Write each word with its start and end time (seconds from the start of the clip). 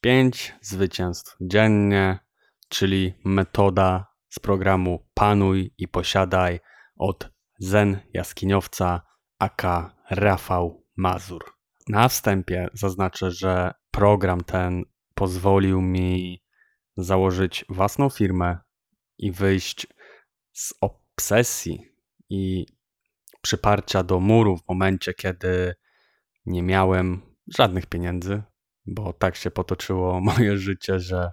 5 0.00 0.54
zwycięstw 0.60 1.36
dziennie, 1.40 2.18
czyli 2.68 3.14
metoda 3.24 4.06
z 4.28 4.38
programu 4.38 5.08
Panuj 5.14 5.74
i 5.78 5.88
posiadaj 5.88 6.60
od 6.96 7.30
Zen 7.58 8.00
Jaskiniowca 8.14 9.02
aka 9.38 9.96
Rafał 10.10 10.86
Mazur. 10.96 11.44
Na 11.88 12.08
wstępie 12.08 12.68
zaznaczę, 12.72 13.30
że 13.30 13.74
program 13.90 14.40
ten 14.40 14.84
pozwolił 15.14 15.82
mi 15.82 16.42
założyć 16.96 17.64
własną 17.68 18.08
firmę 18.10 18.58
i 19.18 19.32
wyjść 19.32 19.86
z 20.52 20.74
obsesji 20.80 21.84
i 22.28 22.66
przyparcia 23.42 24.02
do 24.02 24.20
muru 24.20 24.56
w 24.56 24.68
momencie, 24.68 25.14
kiedy 25.14 25.74
nie 26.46 26.62
miałem 26.62 27.22
żadnych 27.56 27.86
pieniędzy, 27.86 28.42
bo 28.86 29.12
tak 29.12 29.36
się 29.36 29.50
potoczyło 29.50 30.20
moje 30.30 30.58
życie, 30.58 30.98
że 30.98 31.32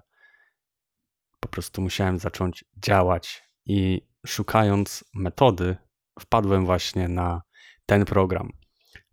po 1.40 1.48
prostu 1.48 1.82
musiałem 1.82 2.18
zacząć 2.18 2.64
działać 2.76 3.42
i 3.66 4.08
szukając 4.26 5.04
metody, 5.14 5.76
wpadłem 6.20 6.66
właśnie 6.66 7.08
na 7.08 7.42
ten 7.86 8.04
program. 8.04 8.50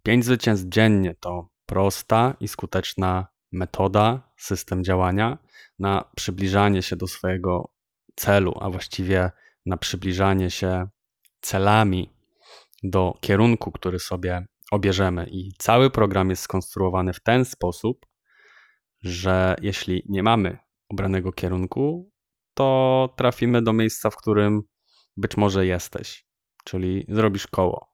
Pięć 0.04 0.26
zwycięstw 0.26 0.68
dziennie 0.68 1.16
to 1.20 1.50
prosta 1.66 2.36
i 2.40 2.48
skuteczna 2.48 3.28
metoda, 3.52 4.32
system 4.38 4.84
działania 4.84 5.38
na 5.80 6.10
przybliżanie 6.16 6.82
się 6.82 6.96
do 6.96 7.08
swojego 7.08 7.72
celu, 8.16 8.54
a 8.60 8.70
właściwie 8.70 9.32
na 9.66 9.78
przybliżanie 9.78 10.52
się 10.52 10.88
celami 11.42 12.14
do 12.84 13.18
kierunku, 13.22 13.72
który 13.72 14.00
sobie 14.00 14.46
obierzemy. 14.72 15.28
I 15.32 15.52
cały 15.58 15.90
program 15.90 16.30
jest 16.30 16.42
skonstruowany 16.42 17.14
w 17.14 17.24
ten 17.24 17.46
sposób, 17.46 18.06
że 19.06 19.56
jeśli 19.62 20.04
nie 20.10 20.24
mamy 20.24 20.58
obranego 20.90 21.32
kierunku, 21.32 22.12
to 22.54 23.14
trafimy 23.18 23.62
do 23.62 23.74
miejsca, 23.74 24.10
w 24.10 24.16
którym 24.16 24.62
być 25.18 25.38
może 25.38 25.66
jesteś, 25.66 26.28
czyli 26.64 27.06
zrobisz 27.10 27.48
koło. 27.48 27.94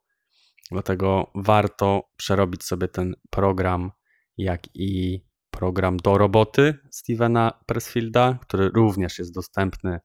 Dlatego 0.71 1.31
warto 1.35 2.03
przerobić 2.17 2.63
sobie 2.63 2.87
ten 2.87 3.15
program, 3.29 3.91
jak 4.37 4.61
i 4.75 5.21
program 5.51 5.97
do 5.97 6.17
roboty 6.17 6.77
Stevena 6.91 7.63
Persfielda, 7.65 8.37
który 8.41 8.69
również 8.69 9.19
jest 9.19 9.33
dostępny 9.33 9.99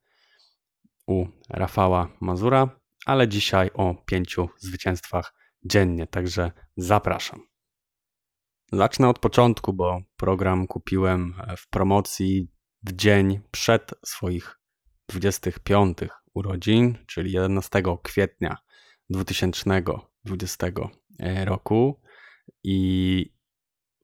u 1.07 1.25
Rafała 1.49 2.17
Mazura, 2.21 2.79
ale 3.05 3.27
dzisiaj 3.27 3.69
o 3.73 3.95
pięciu 4.05 4.49
zwycięstwach 4.57 5.33
dziennie, 5.63 6.07
także 6.07 6.51
zapraszam. 6.77 7.56
Zacznę 8.71 9.09
od 9.09 9.19
początku, 9.19 9.73
bo 9.73 10.01
program 10.17 10.67
kupiłem 10.67 11.33
w 11.57 11.69
promocji 11.69 12.51
w 12.83 12.91
dzień 12.91 13.39
przed 13.51 13.91
swoich 14.05 14.59
25 15.09 15.97
urodzin, 16.33 16.97
czyli 17.07 17.31
11 17.31 17.83
kwietnia 18.03 18.57
2020 19.09 20.67
roku. 21.45 22.01
I 22.63 23.33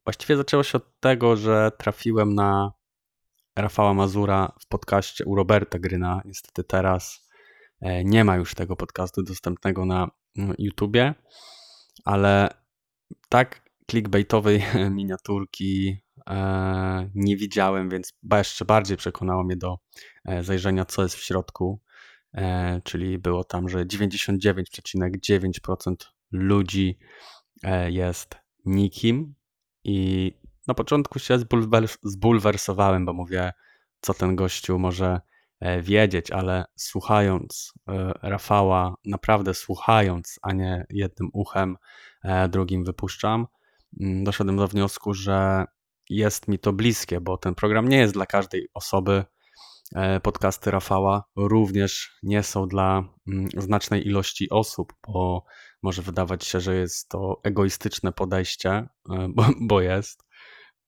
właściwie 0.06 0.38
zaczęło 0.38 0.64
się 0.64 0.78
od 0.78 1.00
tego, 1.00 1.36
że 1.36 1.72
trafiłem 1.78 2.36
na 2.36 2.72
Rafała 3.56 3.94
Mazura 3.94 4.52
w 4.62 4.68
podcaście 4.68 5.26
u 5.26 5.36
Roberta 5.36 5.80
Gryna. 5.80 6.22
Niestety 6.26 6.64
teraz 6.64 7.30
e, 7.82 8.04
nie 8.04 8.24
ma 8.24 8.36
już 8.36 8.56
tego 8.56 8.76
podcastu 8.76 9.24
dostępnego 9.24 9.86
na 9.86 10.08
YouTubie, 10.58 11.14
ale 12.06 12.50
tak 13.30 13.63
clickbaitowej 13.92 14.64
miniaturki 14.92 15.98
e, 16.30 17.10
nie 17.16 17.38
widziałem, 17.38 17.90
więc 17.90 18.14
jeszcze 18.32 18.66
bardziej 18.66 18.98
przekonało 18.98 19.44
mnie 19.44 19.56
do 19.56 19.78
e, 20.26 20.44
zajrzenia, 20.44 20.86
co 20.86 21.04
jest 21.04 21.16
w 21.16 21.24
środku. 21.24 21.82
Czyli 22.84 23.18
było 23.18 23.44
tam, 23.44 23.70
że 23.70 23.86
99,9% 23.86 25.96
ludzi 26.32 27.00
jest 27.90 28.36
nikim 28.66 29.36
i 29.84 30.32
na 30.68 30.74
początku 30.74 31.20
się 31.20 31.38
zbulwersowałem, 32.04 33.06
bo 33.06 33.14
mówię, 33.14 33.52
co 34.02 34.14
ten 34.14 34.36
gościu 34.36 34.80
może 34.80 35.22
e, 35.60 35.82
wiedzieć, 35.82 36.32
ale 36.32 36.66
słuchając 36.76 37.74
e, 37.88 38.12
Rafała, 38.22 38.96
naprawdę 39.06 39.54
słuchając, 39.54 40.40
a 40.42 40.54
nie 40.54 40.86
jednym 40.90 41.30
uchem, 41.34 41.78
e, 42.24 42.50
drugim 42.50 42.84
wypuszczam, 42.84 43.48
doszedłem 44.00 44.58
do 44.58 44.68
wniosku, 44.68 45.14
że 45.14 45.66
jest 46.10 46.48
mi 46.48 46.60
to 46.60 46.74
bliskie, 46.74 47.22
bo 47.22 47.38
ten 47.38 47.56
program 47.56 47.88
nie 47.88 47.98
jest 47.98 48.14
dla 48.14 48.26
każdej 48.26 48.70
osoby. 48.74 49.24
Podcasty 50.24 50.72
Rafała 50.72 51.24
również 51.36 52.20
nie 52.24 52.44
są 52.44 52.68
dla 52.68 53.04
mm, 53.28 53.48
znacznej 53.58 54.08
ilości 54.08 54.50
osób, 54.50 54.94
bo 55.08 55.46
może 55.84 56.02
wydawać 56.02 56.46
się, 56.46 56.60
że 56.60 56.76
jest 56.76 57.10
to 57.10 57.42
egoistyczne 57.44 58.12
podejście, 58.12 58.88
bo, 59.36 59.46
bo 59.62 59.82
jest. 59.82 60.24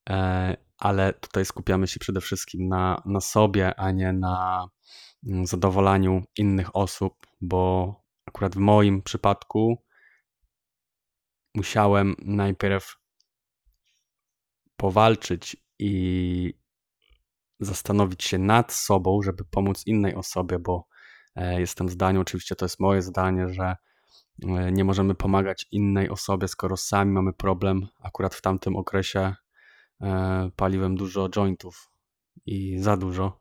E, 0.10 0.58
ale 0.78 1.14
tutaj 1.14 1.46
skupiamy 1.46 1.88
się 1.88 2.00
przede 2.00 2.22
wszystkim 2.22 2.68
na, 2.68 3.02
na 3.06 3.22
sobie, 3.22 3.80
a 3.80 3.92
nie 3.92 4.14
na 4.14 4.68
mm, 5.28 5.46
zadowolaniu 5.46 6.24
innych 6.38 6.76
osób, 6.76 7.14
bo 7.42 7.94
akurat 8.26 8.56
w 8.56 8.60
moim 8.60 9.02
przypadku 9.02 9.85
musiałem 11.56 12.16
najpierw 12.20 12.96
powalczyć 14.78 15.58
i 15.80 16.54
zastanowić 17.60 18.24
się 18.24 18.38
nad 18.38 18.74
sobą, 18.74 19.22
żeby 19.24 19.44
pomóc 19.52 19.88
innej 19.88 20.16
osobie, 20.16 20.60
bo 20.60 20.88
e, 21.36 21.60
jestem 21.60 21.90
zdania, 21.90 22.20
oczywiście 22.20 22.56
to 22.56 22.66
jest 22.66 22.80
moje 22.80 23.02
zdanie, 23.02 23.50
że 23.50 23.76
e, 24.44 24.72
nie 24.72 24.84
możemy 24.84 25.16
pomagać 25.16 25.68
innej 25.72 26.10
osobie, 26.10 26.48
skoro 26.48 26.78
sami 26.78 27.12
mamy 27.12 27.34
problem. 27.34 27.88
Akurat 28.00 28.36
w 28.36 28.42
tamtym 28.42 28.76
okresie 28.76 29.36
E, 30.02 30.52
paliłem 30.56 30.96
dużo 30.96 31.30
jointów 31.30 31.92
i 32.46 32.80
za 32.80 32.98
dużo 32.98 33.40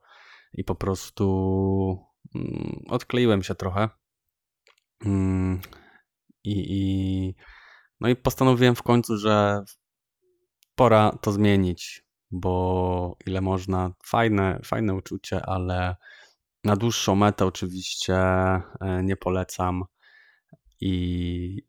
i 0.53 0.65
po 0.65 0.75
prostu 0.75 2.07
mm, 2.35 2.83
odkleiłem 2.89 3.43
się 3.43 3.55
trochę. 3.55 3.89
Mm, 5.05 5.61
I, 6.45 6.65
i, 6.69 7.35
no 8.01 8.09
i 8.09 8.17
postanowiłem 8.17 8.75
w 8.75 8.83
końcu, 8.83 9.17
że 9.17 9.65
pora 10.75 11.19
to 11.21 11.33
zmienić, 11.33 12.05
bo 12.31 13.17
ile 13.27 13.41
można, 13.41 13.93
fajne, 14.05 14.61
fajne 14.65 14.95
uczucie, 14.95 15.47
ale 15.47 15.97
na 16.65 16.77
dłuższą 16.77 17.15
metę 17.15 17.47
oczywiście 17.47 18.15
e, 18.15 18.63
nie 19.03 19.17
polecam 19.17 19.85
i 20.81 21.63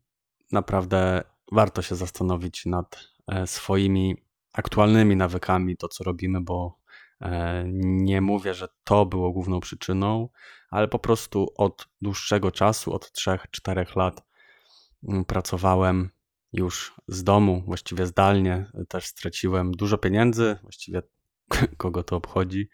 naprawdę 0.52 1.22
warto 1.52 1.82
się 1.82 1.94
zastanowić 1.94 2.66
nad 2.66 3.08
e, 3.26 3.46
swoimi 3.46 4.16
aktualnymi 4.52 5.16
nawykami 5.16 5.76
to, 5.76 5.88
co 5.88 6.04
robimy, 6.04 6.40
bo 6.40 6.78
e, 7.20 7.64
nie 7.82 8.20
mówię, 8.20 8.54
że 8.54 8.68
to 8.84 9.06
było 9.06 9.32
główną 9.32 9.60
przyczyną, 9.60 10.28
ale 10.70 10.88
po 10.88 10.98
prostu 10.98 11.48
od 11.56 11.88
dłuższego 12.02 12.50
czasu, 12.50 12.92
od 12.92 13.12
3-4 13.12 13.96
lat 13.96 14.22
mm, 15.08 15.24
pracowałem 15.24 16.10
już 16.56 16.94
z 17.08 17.24
domu, 17.24 17.62
właściwie 17.66 18.06
zdalnie. 18.06 18.70
Też 18.88 19.06
straciłem 19.06 19.72
dużo 19.72 19.98
pieniędzy, 19.98 20.56
właściwie 20.62 21.02
kogo 21.76 22.02
to 22.02 22.16
obchodzi. 22.16 22.68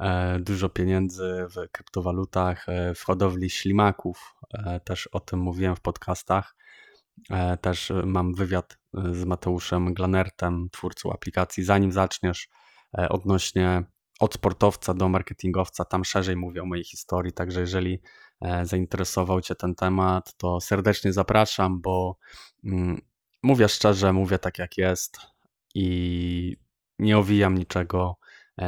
E, 0.00 0.38
dużo 0.40 0.68
pieniędzy 0.68 1.46
w 1.50 1.70
kryptowalutach, 1.72 2.68
e, 2.68 2.94
w 2.94 3.02
hodowli 3.02 3.50
ślimaków. 3.50 4.34
Też 4.84 5.06
o 5.06 5.20
tym 5.20 5.40
mówiłem 5.40 5.76
w 5.76 5.80
podcastach. 5.80 6.54
E, 7.30 7.56
też 7.56 7.92
mam 8.04 8.34
wywiad 8.34 8.78
e, 8.94 9.14
z 9.14 9.24
Mateuszem 9.24 9.94
Glanertem, 9.94 10.68
twórcą 10.72 11.12
aplikacji. 11.12 11.64
Zanim 11.64 11.92
zaczniesz 11.92 12.48
e, 12.98 13.08
odnośnie 13.08 13.84
od 14.20 14.34
sportowca 14.34 14.94
do 14.94 15.08
marketingowca, 15.08 15.84
tam 15.84 16.04
szerzej 16.04 16.36
mówię 16.36 16.62
o 16.62 16.66
mojej 16.66 16.84
historii. 16.84 17.32
Także 17.32 17.60
jeżeli 17.60 18.02
zainteresował 18.62 19.40
Cię 19.40 19.54
ten 19.54 19.74
temat, 19.74 20.36
to 20.36 20.60
serdecznie 20.60 21.12
zapraszam, 21.12 21.80
bo 21.80 22.18
mm, 22.64 23.00
mówię 23.42 23.68
szczerze, 23.68 24.12
mówię 24.12 24.38
tak 24.38 24.58
jak 24.58 24.78
jest 24.78 25.18
i 25.74 26.56
nie 26.98 27.18
owijam 27.18 27.58
niczego 27.58 28.16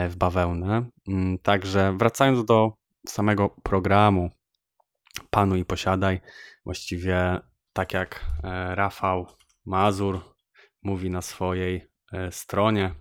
w 0.09 0.17
bawełnę. 0.17 0.91
Mm, 1.09 1.39
także 1.39 1.97
wracając 1.99 2.45
do 2.45 2.73
samego 3.09 3.49
programu 3.49 4.31
Panuj 5.31 5.61
i 5.61 5.65
posiadaj, 5.65 6.21
właściwie 6.65 7.41
tak 7.73 7.93
jak 7.93 8.25
e, 8.45 8.75
Rafał 8.75 9.27
Mazur 9.67 10.21
mówi 10.83 11.11
na 11.11 11.23
swojej 11.23 11.89
e, 12.13 12.33
stronie, 12.33 12.95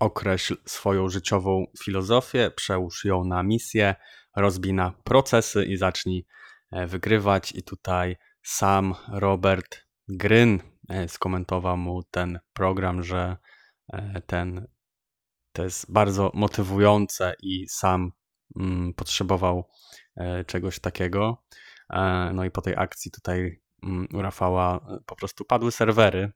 określ 0.00 0.56
swoją 0.64 1.08
życiową 1.08 1.66
filozofię, 1.84 2.50
przełóż 2.56 3.04
ją 3.04 3.24
na 3.24 3.42
misję, 3.42 3.94
rozbij 4.36 4.72
na 4.72 4.92
procesy 5.04 5.64
i 5.64 5.76
zacznij 5.76 6.26
e, 6.72 6.86
wygrywać. 6.86 7.52
I 7.52 7.62
tutaj 7.62 8.16
sam 8.42 8.94
Robert 9.08 9.80
Gryn 10.08 10.73
skomentował 11.08 11.76
mu 11.76 12.02
ten 12.02 12.38
program, 12.52 13.02
że 13.02 13.36
ten 14.26 14.66
to 15.54 15.64
jest 15.64 15.92
bardzo 15.92 16.30
motywujące 16.34 17.34
i 17.42 17.68
sam 17.68 18.12
mm, 18.56 18.94
potrzebował 18.94 19.68
e, 20.16 20.44
czegoś 20.44 20.78
takiego. 20.78 21.44
E, 21.90 22.30
no 22.34 22.44
i 22.44 22.50
po 22.50 22.62
tej 22.62 22.74
akcji 22.76 23.10
tutaj 23.10 23.60
mm, 23.82 24.08
u 24.12 24.22
Rafała 24.22 24.76
e, 24.76 24.98
po 25.06 25.16
prostu 25.16 25.44
padły 25.44 25.72
serwery. 25.72 26.32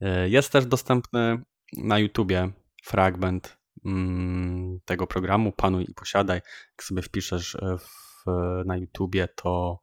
Jest 0.26 0.52
też 0.52 0.66
dostępny 0.66 1.42
na 1.76 1.98
YouTubie 1.98 2.50
fragment 2.84 3.58
mm, 3.84 4.80
tego 4.84 5.06
programu 5.06 5.52
Panuj 5.52 5.84
i 5.88 5.94
posiadaj. 5.94 6.36
Jak 6.36 6.84
sobie 6.84 7.02
wpiszesz 7.02 7.56
w, 7.78 8.24
na 8.64 8.76
YouTubie, 8.76 9.28
to, 9.28 9.82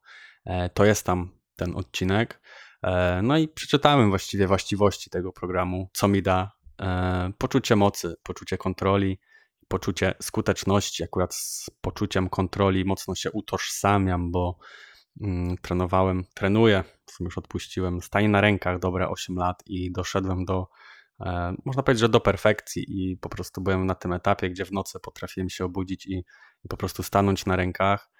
to 0.74 0.84
jest 0.84 1.06
tam 1.06 1.30
ten 1.56 1.76
odcinek. 1.76 2.40
No 3.22 3.38
i 3.38 3.48
przeczytałem 3.48 4.08
właściwie 4.08 4.46
właściwości 4.46 5.10
tego 5.10 5.32
programu, 5.32 5.90
co 5.92 6.08
mi 6.08 6.22
da 6.22 6.52
poczucie 7.38 7.76
mocy, 7.76 8.14
poczucie 8.22 8.58
kontroli, 8.58 9.18
poczucie 9.68 10.14
skuteczności. 10.22 11.04
Akurat 11.04 11.34
z 11.34 11.70
poczuciem 11.80 12.28
kontroli 12.28 12.84
mocno 12.84 13.14
się 13.14 13.30
utożsamiam, 13.30 14.30
bo 14.30 14.58
mm, 15.20 15.56
trenowałem, 15.58 16.24
trenuję, 16.34 16.84
w 17.06 17.10
sumie 17.10 17.26
już 17.26 17.38
odpuściłem, 17.38 18.02
staję 18.02 18.28
na 18.28 18.40
rękach 18.40 18.78
dobre 18.78 19.08
8 19.08 19.36
lat 19.36 19.62
i 19.66 19.92
doszedłem 19.92 20.44
do, 20.44 20.68
e, 21.20 21.54
można 21.64 21.82
powiedzieć, 21.82 22.00
że 22.00 22.08
do 22.08 22.20
perfekcji 22.20 22.84
i 22.88 23.16
po 23.16 23.28
prostu 23.28 23.60
byłem 23.60 23.86
na 23.86 23.94
tym 23.94 24.12
etapie, 24.12 24.50
gdzie 24.50 24.64
w 24.64 24.72
nocy 24.72 25.00
potrafiłem 25.00 25.50
się 25.50 25.64
obudzić 25.64 26.06
i, 26.06 26.24
i 26.64 26.68
po 26.68 26.76
prostu 26.76 27.02
stanąć 27.02 27.46
na 27.46 27.56
rękach. 27.56 28.10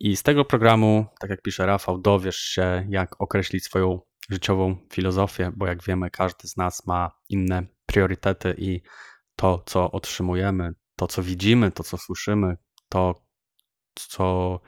I 0.00 0.16
z 0.16 0.22
tego 0.22 0.44
programu, 0.44 1.06
tak 1.20 1.30
jak 1.30 1.42
pisze 1.42 1.66
Rafał, 1.66 1.98
dowiesz 1.98 2.36
się, 2.36 2.86
jak 2.88 3.20
określić 3.22 3.64
swoją 3.64 4.00
życiową 4.30 4.76
filozofię, 4.92 5.52
bo 5.56 5.66
jak 5.66 5.82
wiemy, 5.82 6.10
każdy 6.10 6.48
z 6.48 6.56
nas 6.56 6.86
ma 6.86 7.10
inne 7.28 7.66
priorytety 7.86 8.54
i 8.58 8.82
to, 9.36 9.62
co 9.66 9.90
otrzymujemy, 9.90 10.74
to, 10.96 11.06
co 11.06 11.22
widzimy, 11.22 11.70
to, 11.70 11.82
co 11.82 11.98
słyszymy, 11.98 12.56
to, 12.88 13.14
co 13.94 14.60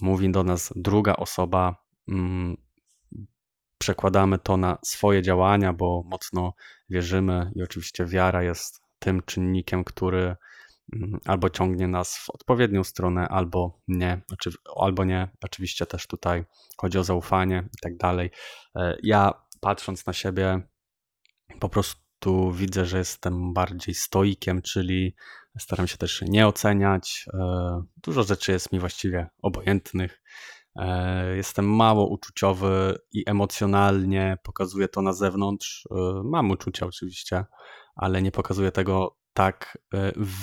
mówi 0.00 0.30
do 0.30 0.42
nas 0.42 0.72
druga 0.76 1.16
osoba, 1.16 1.76
mm, 2.08 2.56
przekładamy 3.78 4.38
to 4.38 4.56
na 4.56 4.78
swoje 4.84 5.22
działania, 5.22 5.72
bo 5.72 6.02
mocno 6.06 6.54
wierzymy 6.90 7.52
i 7.54 7.62
oczywiście 7.62 8.04
wiara 8.04 8.42
jest 8.42 8.82
tym 8.98 9.22
czynnikiem, 9.22 9.84
który 9.84 10.36
albo 11.24 11.50
ciągnie 11.50 11.88
nas 11.88 12.16
w 12.16 12.30
odpowiednią 12.30 12.84
stronę, 12.84 13.28
albo 13.28 13.80
nie, 13.88 14.22
albo 14.76 15.04
nie. 15.04 15.28
Oczywiście 15.44 15.86
też 15.86 16.06
tutaj 16.06 16.44
chodzi 16.76 16.98
o 16.98 17.04
zaufanie 17.04 17.68
i 17.74 17.78
tak 17.82 17.96
dalej. 17.96 18.30
E, 18.76 18.96
ja 19.02 19.46
patrząc 19.60 20.06
na 20.06 20.12
siebie, 20.12 20.62
po 21.60 21.68
prostu 21.68 22.00
tu 22.18 22.52
widzę, 22.52 22.86
że 22.86 22.98
jestem 22.98 23.52
bardziej 23.52 23.94
stoikiem, 23.94 24.62
czyli 24.62 25.14
staram 25.58 25.86
się 25.86 25.96
też 25.96 26.22
nie 26.28 26.46
oceniać. 26.46 27.26
E, 27.34 27.82
dużo 27.96 28.22
rzeczy 28.22 28.52
jest 28.52 28.72
mi 28.72 28.80
właściwie 28.80 29.28
obojętnych. 29.42 30.22
E, 30.76 31.36
jestem 31.36 31.76
mało 31.76 32.08
uczuciowy 32.08 32.98
i 33.12 33.24
emocjonalnie 33.26 34.36
pokazuję 34.42 34.88
to 34.88 35.02
na 35.02 35.12
zewnątrz. 35.12 35.88
Mam 36.24 36.50
uczucia 36.50 36.86
oczywiście, 36.86 37.44
ale 37.96 38.22
nie 38.22 38.32
pokazuję 38.32 38.72
tego 38.72 39.16
tak 39.36 39.78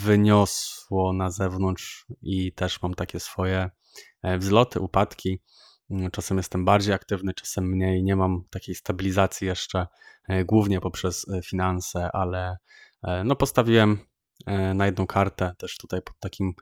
wyniosło 0.03 1.13
na 1.13 1.31
zewnątrz 1.31 2.05
i 2.21 2.53
też 2.53 2.81
mam 2.81 2.93
takie 2.93 3.19
swoje 3.19 3.69
wzloty, 4.39 4.79
upadki. 4.79 5.41
Mm, 5.89 6.11
czasem 6.11 6.37
jestem 6.37 6.65
bardziej 6.65 6.93
aktywny, 6.93 7.33
czasem 7.33 7.65
mniej. 7.65 8.03
Nie 8.03 8.15
mam 8.15 8.43
takiej 8.49 8.75
stabilizacji 8.75 9.47
jeszcze, 9.47 9.87
e, 10.27 10.45
głównie 10.45 10.81
poprzez 10.81 11.29
e, 11.29 11.41
finanse, 11.41 12.09
ale 12.13 12.57
e, 13.03 13.23
no 13.23 13.35
postawiłem 13.35 13.99
na 14.75 14.85
jedną 14.85 15.07
kartę 15.07 15.53
też 15.57 15.77
tutaj 15.77 16.01
pod 16.01 16.19
takim 16.19 16.53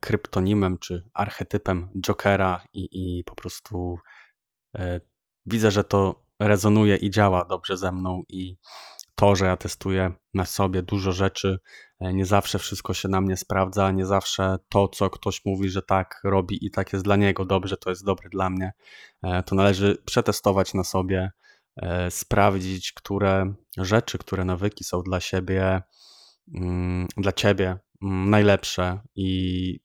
kryptonimem 0.00 0.78
czy 0.78 1.04
archetypem 1.14 1.88
Jokera 2.00 2.64
i, 2.72 2.88
i 2.92 3.24
po 3.24 3.34
prostu 3.34 3.98
widzę, 5.46 5.70
że 5.70 5.84
to 5.84 6.24
rezonuje 6.40 6.96
i 6.96 7.10
działa 7.10 7.44
dobrze 7.44 7.76
ze 7.76 7.92
mną 7.92 8.22
i 8.28 8.56
to, 9.18 9.36
że 9.36 9.46
ja 9.46 9.56
testuję 9.56 10.12
na 10.34 10.44
sobie 10.44 10.82
dużo 10.82 11.12
rzeczy, 11.12 11.58
e, 12.00 12.12
nie 12.12 12.26
zawsze 12.26 12.58
wszystko 12.58 12.94
się 12.94 13.08
na 13.08 13.20
mnie 13.20 13.36
sprawdza, 13.36 13.90
nie 13.90 14.06
zawsze 14.06 14.56
to, 14.68 14.88
co 14.88 15.10
ktoś 15.10 15.44
mówi, 15.44 15.68
że 15.68 15.82
tak 15.82 16.20
robi 16.24 16.66
i 16.66 16.70
tak 16.70 16.92
jest 16.92 17.04
dla 17.04 17.16
niego 17.16 17.44
dobrze, 17.44 17.76
to 17.76 17.90
jest 17.90 18.04
dobre 18.04 18.28
dla 18.28 18.50
mnie. 18.50 18.72
E, 19.22 19.42
to 19.42 19.54
należy 19.54 19.96
przetestować 20.04 20.74
na 20.74 20.84
sobie, 20.84 21.30
e, 21.76 22.10
sprawdzić, 22.10 22.92
które 22.92 23.54
rzeczy, 23.76 24.18
które 24.18 24.44
nawyki 24.44 24.84
są 24.84 25.02
dla 25.02 25.20
siebie, 25.20 25.82
mm, 26.54 27.06
dla 27.16 27.32
ciebie 27.32 27.78
mm, 28.02 28.30
najlepsze 28.30 29.00
i 29.14 29.80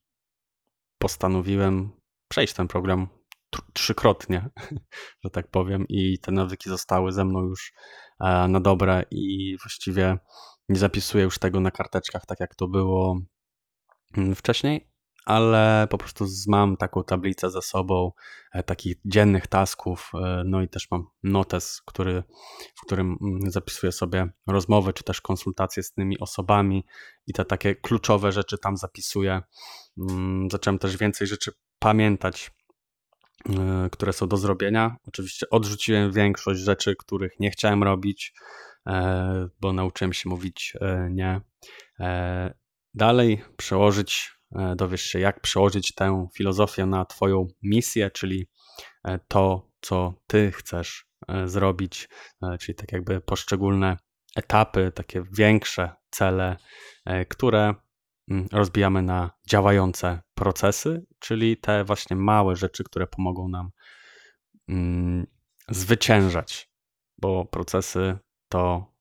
postanowiłem 0.98 1.90
przejść 2.28 2.54
ten 2.54 2.68
program 2.68 3.08
trzykrotnie, 3.72 4.48
że 5.24 5.30
tak 5.30 5.50
powiem, 5.50 5.84
i 5.88 6.18
te 6.18 6.32
nawyki 6.32 6.70
zostały 6.70 7.12
ze 7.12 7.24
mną 7.24 7.40
już 7.40 7.72
na 8.20 8.60
dobre 8.60 9.04
i 9.10 9.56
właściwie 9.62 10.18
nie 10.68 10.78
zapisuję 10.78 11.24
już 11.24 11.38
tego 11.38 11.60
na 11.60 11.70
karteczkach, 11.70 12.26
tak 12.26 12.40
jak 12.40 12.54
to 12.54 12.68
było 12.68 13.20
mm, 14.16 14.34
wcześniej, 14.34 14.90
ale 15.24 15.86
po 15.90 15.98
prostu 15.98 16.26
mam 16.48 16.76
taką 16.76 17.04
tablicę 17.04 17.50
za 17.50 17.62
sobą 17.62 18.12
e, 18.52 18.62
takich 18.62 18.96
dziennych 19.04 19.46
tasków, 19.46 20.10
e, 20.14 20.42
no 20.46 20.62
i 20.62 20.68
też 20.68 20.90
mam 20.90 21.06
notes, 21.22 21.82
który, 21.86 22.22
w 22.74 22.86
którym 22.86 23.18
mm, 23.22 23.50
zapisuję 23.50 23.92
sobie 23.92 24.28
rozmowy, 24.46 24.92
czy 24.92 25.04
też 25.04 25.20
konsultacje 25.20 25.82
z 25.82 25.92
tymi 25.92 26.18
osobami 26.18 26.84
i 27.26 27.32
te 27.32 27.44
takie 27.44 27.74
kluczowe 27.74 28.32
rzeczy 28.32 28.58
tam 28.58 28.76
zapisuję. 28.76 29.40
Mm, 30.10 30.48
zacząłem 30.50 30.78
też 30.78 30.96
więcej 30.96 31.26
rzeczy 31.26 31.52
pamiętać 31.78 32.50
E, 32.50 32.53
które 33.92 34.12
są 34.12 34.28
do 34.28 34.36
zrobienia. 34.36 34.96
Oczywiście 35.08 35.50
odrzuciłem 35.50 36.12
większość 36.12 36.60
rzeczy, 36.60 36.96
których 36.96 37.32
nie 37.40 37.50
chciałem 37.50 37.82
robić, 37.82 38.32
e, 38.86 39.48
bo 39.60 39.72
nauczyłem 39.72 40.12
się 40.12 40.28
mówić 40.28 40.72
e, 40.80 41.08
nie. 41.10 41.40
Dalej 42.94 43.42
przełożyć, 43.56 44.32
dowiesz 44.76 45.02
się, 45.02 45.18
jak 45.18 45.40
przełożyć 45.40 45.94
tę 45.94 46.26
filozofię 46.36 46.86
na 46.86 47.04
Twoją 47.04 47.46
misję, 47.62 48.10
czyli 48.10 48.48
to, 49.28 49.70
co 49.80 50.14
Ty 50.26 50.52
chcesz 50.52 51.06
zrobić, 51.44 52.08
czyli 52.60 52.74
tak 52.74 52.92
jakby 52.92 53.20
poszczególne 53.20 53.96
etapy, 54.36 54.92
takie 54.94 55.22
większe 55.32 55.92
cele, 56.10 56.56
które 57.28 57.74
rozbijamy 58.52 59.02
na 59.02 59.30
działające 59.46 60.22
procesy, 60.34 61.06
czyli 61.18 61.56
te 61.56 61.84
właśnie 61.84 62.16
małe 62.16 62.56
rzeczy, 62.56 62.84
które 62.84 63.06
pomogą 63.06 63.48
nam 63.48 63.70
mm, 64.68 65.26
zwyciężać, 65.68 66.70
bo 67.18 67.44
procesy 67.44 68.18
to 68.48 68.92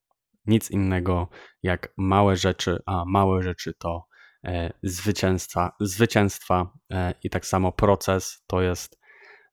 nic 0.46 0.72
innego 0.72 1.28
jak 1.64 1.94
małe 1.98 2.36
rzeczy, 2.36 2.80
a 2.86 3.04
małe 3.06 3.44
rzeczy 3.44 3.74
to 3.74 4.08
e, 4.46 4.74
zwycięstwa, 4.84 5.76
zwycięstwa 5.80 6.74
e, 6.92 7.14
i 7.24 7.30
tak 7.30 7.46
samo 7.46 7.72
proces 7.72 8.44
to 8.48 8.62
jest 8.62 9.00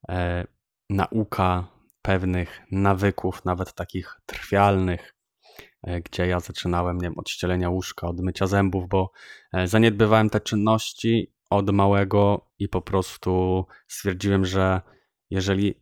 e, 0.09 0.47
nauka 0.91 1.69
pewnych 2.03 2.61
nawyków, 2.73 3.45
nawet 3.45 3.75
takich 3.75 4.21
trywialnych, 4.27 5.20
E, 5.20 5.20
gdzie 5.83 6.27
ja 6.27 6.41
zaczynałem, 6.41 6.97
nie 6.97 7.03
wiem, 7.03 7.19
od 7.19 7.31
ścielenia 7.31 7.71
łóżka, 7.71 8.09
od 8.09 8.21
mycia 8.21 8.47
zębów, 8.47 8.89
bo 8.89 9.11
e, 9.53 9.67
zaniedbywałem 9.67 10.31
te 10.31 10.41
czynności 10.41 11.33
od 11.51 11.71
małego 11.71 12.51
i 12.59 12.69
po 12.69 12.83
prostu 12.83 13.65
stwierdziłem, 13.89 14.45
że 14.45 14.81
jeżeli 15.31 15.75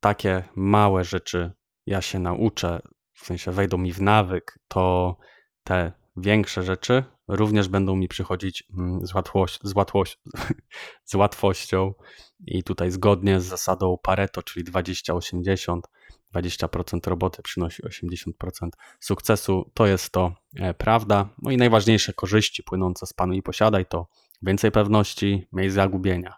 takie 0.00 0.44
małe 0.56 1.04
rzeczy 1.04 1.52
ja 1.86 2.02
się 2.02 2.18
nauczę, 2.18 2.80
w 3.12 3.26
sensie 3.26 3.52
wejdą 3.52 3.78
mi 3.78 3.92
w 3.92 4.02
nawyk, 4.02 4.58
to 4.68 5.16
te 5.64 5.92
większe 6.16 6.62
rzeczy 6.62 7.04
również 7.28 7.68
będą 7.68 7.96
mi 7.96 8.08
przychodzić 8.08 8.64
mm, 8.78 9.06
z, 9.06 9.14
łatwość, 9.14 9.58
z, 9.62 9.74
łatwość, 9.74 10.18
z 11.04 11.14
łatwością. 11.14 11.94
I 12.46 12.62
tutaj 12.62 12.90
zgodnie 12.90 13.40
z 13.40 13.44
zasadą 13.44 13.98
Pareto, 14.02 14.42
czyli 14.42 14.66
20-80, 14.66 15.80
20% 16.34 17.08
roboty 17.10 17.42
przynosi 17.42 17.82
80% 17.82 18.32
sukcesu. 19.00 19.70
To 19.74 19.86
jest 19.86 20.10
to 20.10 20.34
e, 20.56 20.74
prawda. 20.74 21.28
No 21.42 21.50
i 21.50 21.56
najważniejsze 21.56 22.12
korzyści 22.12 22.62
płynące 22.62 23.06
z 23.06 23.12
Panu 23.12 23.32
i 23.32 23.42
Posiadaj 23.42 23.86
to 23.86 24.08
więcej 24.42 24.70
pewności, 24.70 25.48
mniej 25.52 25.70
zagubienia, 25.70 26.34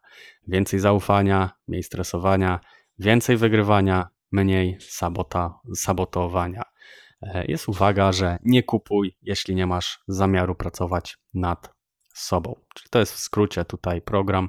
więcej 0.49 0.81
zaufania, 0.81 1.51
mniej 1.69 1.83
stresowania, 1.83 2.61
więcej 2.99 3.37
wygrywania, 3.37 4.09
mniej 4.33 4.77
sabota, 4.81 5.61
sabotowania. 5.75 6.63
E, 7.23 7.45
jest 7.45 7.69
uwaga, 7.69 8.13
że 8.13 8.39
nie 8.45 8.63
kupuj, 8.63 9.17
jeśli 9.23 9.55
nie 9.55 9.67
masz 9.67 10.03
zamiaru 10.09 10.55
pracować 10.55 11.19
nad 11.35 11.75
sobą. 12.15 12.61
Czyli 12.75 12.91
to 12.91 12.99
jest 12.99 13.13
w 13.13 13.19
skrócie 13.19 13.65
tutaj 13.65 14.03
program. 14.03 14.49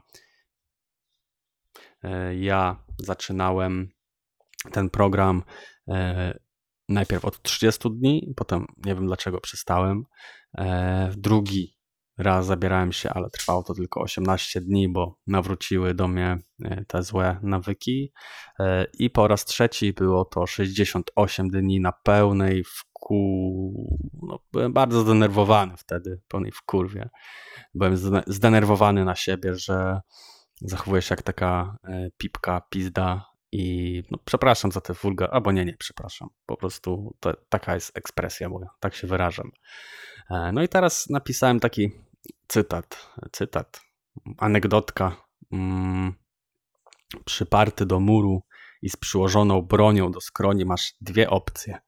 E, 2.04 2.36
ja 2.36 2.84
zaczynałem 2.98 3.90
ten 4.72 4.90
program 4.90 5.44
e, 5.88 6.40
najpierw 6.90 7.26
od 7.26 7.42
30 7.42 7.90
dni, 7.92 8.34
potem 8.36 8.66
nie 8.86 8.96
wiem 8.96 9.06
dlaczego 9.06 9.42
przestałem. 9.42 10.04
E, 10.58 11.12
drugi 11.18 11.78
raz 12.18 12.46
zabierałem 12.46 12.92
się, 12.92 13.10
ale 13.10 13.30
trwało 13.30 13.64
to 13.64 13.74
tylko 13.74 14.02
18 14.02 14.62
dni, 14.62 14.90
bo 14.90 15.20
nawróciły 15.28 15.94
do 15.94 16.08
mnie 16.08 16.38
e, 16.64 16.86
te 16.86 17.04
złe 17.04 17.40
nawyki. 17.44 18.14
I 19.00 19.10
po 19.10 19.28
raz 19.28 19.46
trzeci 19.46 19.94
było 19.94 20.26
to 20.26 20.48
68 20.48 21.50
dni 21.50 21.80
na 21.80 21.92
pełnej 21.92 22.64
wku. 22.64 23.90
No, 24.22 24.40
byłem 24.52 24.74
bardzo 24.74 25.02
zdenerwowany 25.02 25.78
wtedy, 25.78 26.22
pełnej 26.28 26.52
wkurwie. 26.52 27.10
Byłem 27.74 27.98
zdenerwowany 28.28 29.06
na 29.06 29.16
siebie, 29.16 29.56
że 29.56 30.02
zachowuję 30.62 31.02
się 31.02 31.14
jak 31.14 31.22
taka 31.22 31.78
pipka, 32.18 32.62
pizda 32.70 33.31
i 33.52 34.04
no, 34.12 34.18
przepraszam 34.26 34.72
za 34.72 34.82
te 34.82 34.94
wulgar, 34.94 35.30
albo 35.32 35.52
nie, 35.52 35.66
nie, 35.66 35.78
przepraszam. 35.78 36.30
Po 36.46 36.58
prostu 36.58 37.16
to, 37.20 37.34
taka 37.50 37.76
jest 37.76 37.98
ekspresja 37.98 38.50
moja, 38.50 38.68
tak 38.80 38.96
się 38.96 39.08
wyrażam. 39.08 39.52
E, 40.30 40.52
no 40.52 40.64
i 40.64 40.70
teraz 40.70 41.10
napisałem 41.10 41.60
taki 41.60 41.92
cytat, 42.48 43.10
cytat, 43.32 43.82
anegdotka. 44.38 45.16
Mm, 45.52 46.14
przyparty 47.26 47.86
do 47.86 48.00
muru 48.00 48.44
i 48.82 48.90
z 48.90 48.98
przyłożoną 48.98 49.62
bronią 49.62 50.12
do 50.12 50.22
skroni 50.22 50.66
masz 50.66 50.94
dwie 51.02 51.30
opcje. 51.30 51.80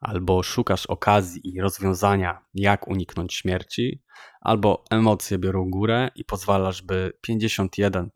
Albo 0.00 0.42
szukasz 0.42 0.86
okazji 0.86 1.40
i 1.44 1.60
rozwiązania, 1.60 2.44
jak 2.54 2.88
uniknąć 2.88 3.34
śmierci, 3.34 4.02
albo 4.40 4.84
emocje 4.90 5.38
biorą 5.38 5.70
górę 5.70 6.08
i 6.14 6.24
pozwalasz, 6.24 6.82
by 6.82 7.12
51% 7.28 8.08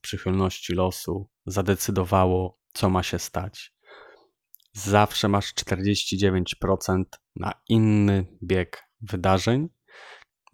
przychylności 0.00 0.74
losu 0.74 1.28
zadecydowało, 1.46 2.58
co 2.72 2.90
ma 2.90 3.02
się 3.02 3.18
stać. 3.18 3.74
Zawsze 4.72 5.28
masz 5.28 5.54
49% 5.54 7.04
na 7.36 7.52
inny 7.68 8.26
bieg 8.42 8.82
wydarzeń. 9.00 9.68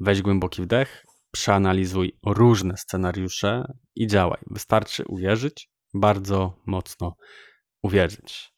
Weź 0.01 0.23
głęboki 0.23 0.63
wdech, 0.63 1.05
przeanalizuj 1.31 2.19
różne 2.27 2.77
scenariusze 2.77 3.73
i 3.95 4.07
działaj. 4.07 4.41
Wystarczy 4.51 5.05
uwierzyć, 5.07 5.71
bardzo 5.95 6.63
mocno 6.67 7.17
uwierzyć. 7.83 8.53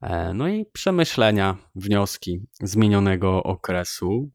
E, 0.00 0.34
no 0.34 0.48
i 0.48 0.66
przemyślenia, 0.72 1.56
wnioski 1.74 2.46
z 2.60 2.76
minionego 2.76 3.42
okresu, 3.42 4.30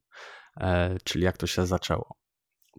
e, 0.57 0.97
czyli 1.03 1.23
jak 1.23 1.37
to 1.37 1.47
się 1.47 1.65
zaczęło. 1.65 2.15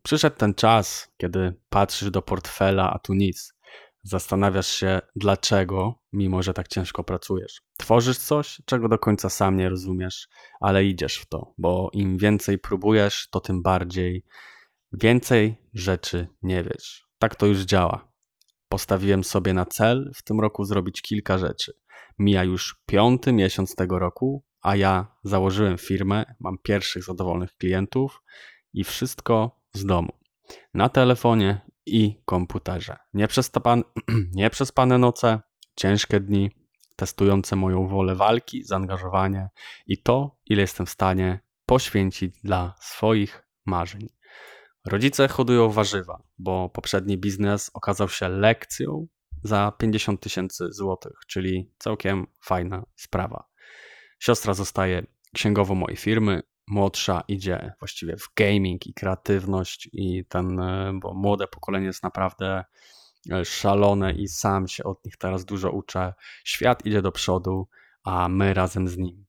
Przyszedł 0.02 0.36
ten 0.36 0.54
czas, 0.54 1.12
kiedy 1.16 1.54
patrzysz 1.68 2.10
do 2.10 2.22
portfela, 2.22 2.92
a 2.92 2.98
tu 2.98 3.14
nic. 3.14 3.54
Zastanawiasz 4.02 4.68
się, 4.68 5.00
dlaczego, 5.16 5.94
mimo 6.12 6.42
że 6.42 6.54
tak 6.54 6.68
ciężko 6.68 7.04
pracujesz. 7.04 7.62
Tworzysz 7.78 8.18
coś, 8.18 8.62
czego 8.66 8.88
do 8.88 8.98
końca 8.98 9.30
sam 9.30 9.56
nie 9.56 9.68
rozumiesz, 9.68 10.28
ale 10.60 10.84
idziesz 10.84 11.16
w 11.16 11.26
to, 11.26 11.54
bo 11.58 11.90
im 11.92 12.18
więcej 12.18 12.58
próbujesz, 12.58 13.28
to 13.30 13.40
tym 13.40 13.62
bardziej 13.62 14.24
więcej 14.92 15.56
rzeczy 15.74 16.28
nie 16.42 16.62
wiesz. 16.62 17.06
Tak 17.18 17.36
to 17.36 17.46
już 17.46 17.60
działa. 17.60 18.12
Postawiłem 18.68 19.24
sobie 19.24 19.54
na 19.54 19.66
cel 19.66 20.10
w 20.14 20.22
tym 20.22 20.40
roku 20.40 20.64
zrobić 20.64 21.02
kilka 21.02 21.38
rzeczy. 21.38 21.72
Mija 22.18 22.44
już 22.44 22.82
piąty 22.86 23.32
miesiąc 23.32 23.74
tego 23.74 23.98
roku, 23.98 24.44
a 24.62 24.76
ja 24.76 25.16
założyłem 25.24 25.78
firmę, 25.78 26.24
mam 26.40 26.56
pierwszych 26.62 27.04
zadowolonych 27.04 27.54
klientów 27.56 28.22
i 28.72 28.84
wszystko 28.84 29.60
z 29.72 29.86
domu. 29.86 30.12
Na 30.74 30.88
telefonie 30.88 31.60
i 31.86 32.22
komputerze. 32.24 32.96
Nieprzespane, 33.14 33.82
nieprzespane 34.34 34.98
noce, 34.98 35.40
ciężkie 35.76 36.20
dni, 36.20 36.50
testujące 36.96 37.56
moją 37.56 37.88
wolę 37.88 38.14
walki, 38.14 38.64
zaangażowanie 38.64 39.48
i 39.86 40.02
to, 40.02 40.36
ile 40.46 40.60
jestem 40.60 40.86
w 40.86 40.90
stanie 40.90 41.40
poświęcić 41.66 42.40
dla 42.44 42.74
swoich 42.80 43.46
marzeń. 43.66 44.08
Rodzice 44.86 45.28
hodują 45.28 45.70
warzywa, 45.70 46.22
bo 46.38 46.68
poprzedni 46.68 47.18
biznes 47.18 47.70
okazał 47.74 48.08
się 48.08 48.28
lekcją 48.28 49.06
za 49.42 49.72
50 49.78 50.20
tysięcy 50.20 50.72
złotych, 50.72 51.12
czyli 51.26 51.72
całkiem 51.78 52.26
fajna 52.44 52.82
sprawa. 52.96 53.48
Siostra 54.18 54.54
zostaje 54.54 55.06
księgową 55.34 55.74
mojej 55.74 55.96
firmy, 55.96 56.42
młodsza 56.66 57.22
idzie 57.28 57.72
właściwie 57.78 58.16
w 58.16 58.28
gaming 58.36 58.86
i 58.86 58.94
kreatywność 58.94 59.88
i 59.92 60.24
ten, 60.28 60.60
e, 60.60 60.92
bo 61.02 61.14
młode 61.14 61.48
pokolenie 61.48 61.86
jest 61.86 62.02
naprawdę 62.02 62.64
e, 63.30 63.44
szalone 63.44 64.12
i 64.12 64.28
sam 64.28 64.68
się 64.68 64.84
od 64.84 65.04
nich 65.04 65.16
teraz 65.16 65.44
dużo 65.44 65.70
uczę. 65.70 66.14
Świat 66.44 66.86
idzie 66.86 67.02
do 67.02 67.12
przodu, 67.12 67.68
a 68.04 68.28
my 68.28 68.54
razem 68.54 68.88
z 68.88 68.98
nim. 68.98 69.26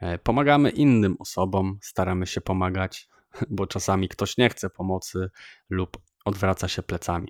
E, 0.00 0.18
pomagamy 0.18 0.70
innym 0.70 1.16
osobom, 1.18 1.78
staramy 1.82 2.26
się 2.26 2.40
pomagać, 2.40 3.08
bo 3.50 3.66
czasami 3.66 4.08
ktoś 4.08 4.36
nie 4.36 4.48
chce 4.48 4.70
pomocy 4.70 5.30
lub 5.70 5.98
odwraca 6.24 6.68
się 6.68 6.82
plecami. 6.82 7.28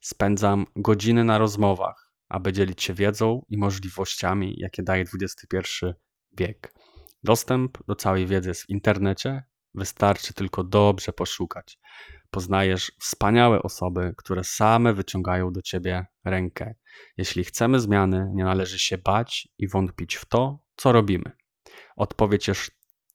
Spędzam 0.00 0.66
godziny 0.76 1.24
na 1.24 1.38
rozmowach, 1.38 2.12
aby 2.28 2.52
dzielić 2.52 2.82
się 2.82 2.94
wiedzą 2.94 3.42
i 3.48 3.58
możliwościami, 3.58 4.54
jakie 4.58 4.82
daje 4.82 5.04
XXI 5.14 5.86
wiek. 6.32 6.74
Dostęp 7.22 7.78
do 7.86 7.94
całej 7.94 8.26
wiedzy 8.26 8.48
jest 8.48 8.62
w 8.62 8.70
internecie, 8.70 9.42
wystarczy 9.74 10.34
tylko 10.34 10.64
dobrze 10.64 11.12
poszukać. 11.12 11.78
Poznajesz 12.30 12.92
wspaniałe 13.00 13.62
osoby, 13.62 14.14
które 14.16 14.44
same 14.44 14.92
wyciągają 14.92 15.52
do 15.52 15.62
ciebie 15.62 16.06
rękę. 16.24 16.74
Jeśli 17.16 17.44
chcemy 17.44 17.80
zmiany, 17.80 18.30
nie 18.34 18.44
należy 18.44 18.78
się 18.78 18.98
bać 18.98 19.48
i 19.58 19.68
wątpić 19.68 20.16
w 20.16 20.24
to, 20.24 20.58
co 20.76 20.92
robimy. 20.92 21.32
Odpowiedź 21.96 22.50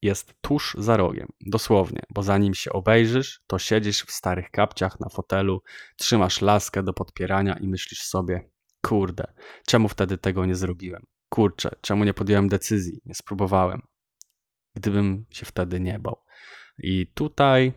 jest 0.02 0.34
tuż 0.42 0.76
za 0.80 0.98
rogiem, 0.98 1.28
dosłownie, 1.42 2.02
bo 2.10 2.24
zanim 2.24 2.54
się 2.54 2.72
obejrzysz, 2.72 3.42
to 3.48 3.60
siedzisz 3.60 4.04
w 4.04 4.12
starych 4.12 4.52
kapciach 4.52 5.00
na 5.00 5.10
fotelu, 5.10 5.62
trzymasz 5.98 6.42
laskę 6.42 6.84
do 6.84 6.94
podpierania 6.94 7.58
i 7.58 7.68
myślisz 7.68 8.02
sobie: 8.02 8.50
kurde, 8.82 9.34
czemu 9.68 9.88
wtedy 9.88 10.18
tego 10.18 10.46
nie 10.46 10.56
zrobiłem? 10.56 11.06
Kurczę, 11.30 11.70
czemu 11.82 12.04
nie 12.04 12.14
podjąłem 12.14 12.48
decyzji, 12.48 13.02
nie 13.06 13.16
spróbowałem? 13.16 13.82
Gdybym 14.76 15.26
się 15.30 15.46
wtedy 15.46 15.80
nie 15.80 16.00
bał. 16.00 16.24
I 16.78 17.08
tutaj 17.08 17.74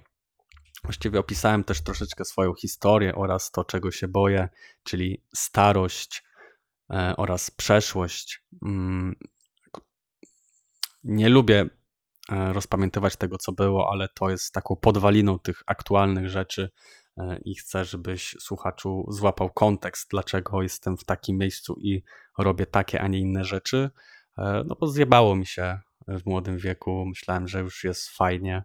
właściwie 0.84 1.20
opisałem 1.20 1.64
też 1.64 1.80
troszeczkę 1.80 2.24
swoją 2.24 2.54
historię 2.54 3.14
oraz 3.14 3.50
to, 3.50 3.64
czego 3.64 3.90
się 3.90 4.08
boję, 4.08 4.48
czyli 4.82 5.24
starość 5.34 6.24
e, 6.90 7.14
oraz 7.16 7.50
przeszłość. 7.50 8.42
Mm, 8.62 9.16
nie 11.04 11.28
lubię 11.28 11.68
E, 12.32 12.52
rozpamiętywać 12.52 13.16
tego, 13.16 13.38
co 13.38 13.52
było, 13.52 13.90
ale 13.92 14.08
to 14.08 14.30
jest 14.30 14.52
taką 14.54 14.76
podwaliną 14.76 15.38
tych 15.38 15.62
aktualnych 15.66 16.28
rzeczy 16.28 16.70
e, 17.16 17.38
i 17.44 17.54
chcę, 17.54 17.84
żebyś 17.84 18.36
słuchaczu 18.40 19.06
złapał 19.08 19.50
kontekst, 19.50 20.10
dlaczego 20.10 20.62
jestem 20.62 20.96
w 20.96 21.04
takim 21.04 21.38
miejscu 21.38 21.76
i 21.80 22.02
robię 22.38 22.66
takie, 22.66 23.00
a 23.00 23.08
nie 23.08 23.18
inne 23.18 23.44
rzeczy. 23.44 23.90
No 24.66 24.76
bo 24.80 24.86
zjebało 24.86 25.36
mi 25.36 25.46
się 25.46 25.80
w 26.08 26.26
młodym 26.26 26.58
wieku. 26.58 27.06
Myślałem, 27.06 27.48
że 27.48 27.60
już 27.60 27.84
jest 27.84 28.08
fajnie, 28.08 28.64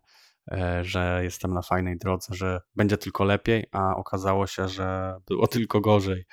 że 0.82 1.20
jestem 1.24 1.54
na 1.54 1.62
fajnej 1.62 1.98
drodze, 1.98 2.36
że 2.36 2.60
będzie 2.76 2.98
tylko 2.98 3.24
lepiej, 3.24 3.66
a 3.72 3.96
okazało 3.96 4.48
się, 4.48 4.68
że 4.68 5.16
było 5.28 5.48
tylko 5.48 5.82
gorzej. 5.82 6.26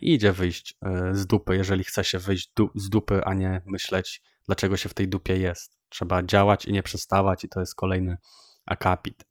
I 0.00 0.14
idzie 0.14 0.32
wyjść 0.32 0.78
z 1.12 1.26
dupy, 1.26 1.56
jeżeli 1.56 1.84
chce 1.84 2.04
się 2.04 2.18
wyjść 2.18 2.52
z 2.74 2.88
dupy, 2.88 3.24
a 3.24 3.34
nie 3.34 3.62
myśleć, 3.66 4.22
dlaczego 4.46 4.76
się 4.76 4.88
w 4.88 4.94
tej 4.94 5.08
dupie 5.08 5.36
jest. 5.36 5.78
Trzeba 5.88 6.22
działać 6.22 6.64
i 6.64 6.72
nie 6.72 6.82
przestawać, 6.82 7.44
i 7.44 7.48
to 7.48 7.60
jest 7.60 7.74
kolejny 7.74 8.16
akapit. 8.66 9.24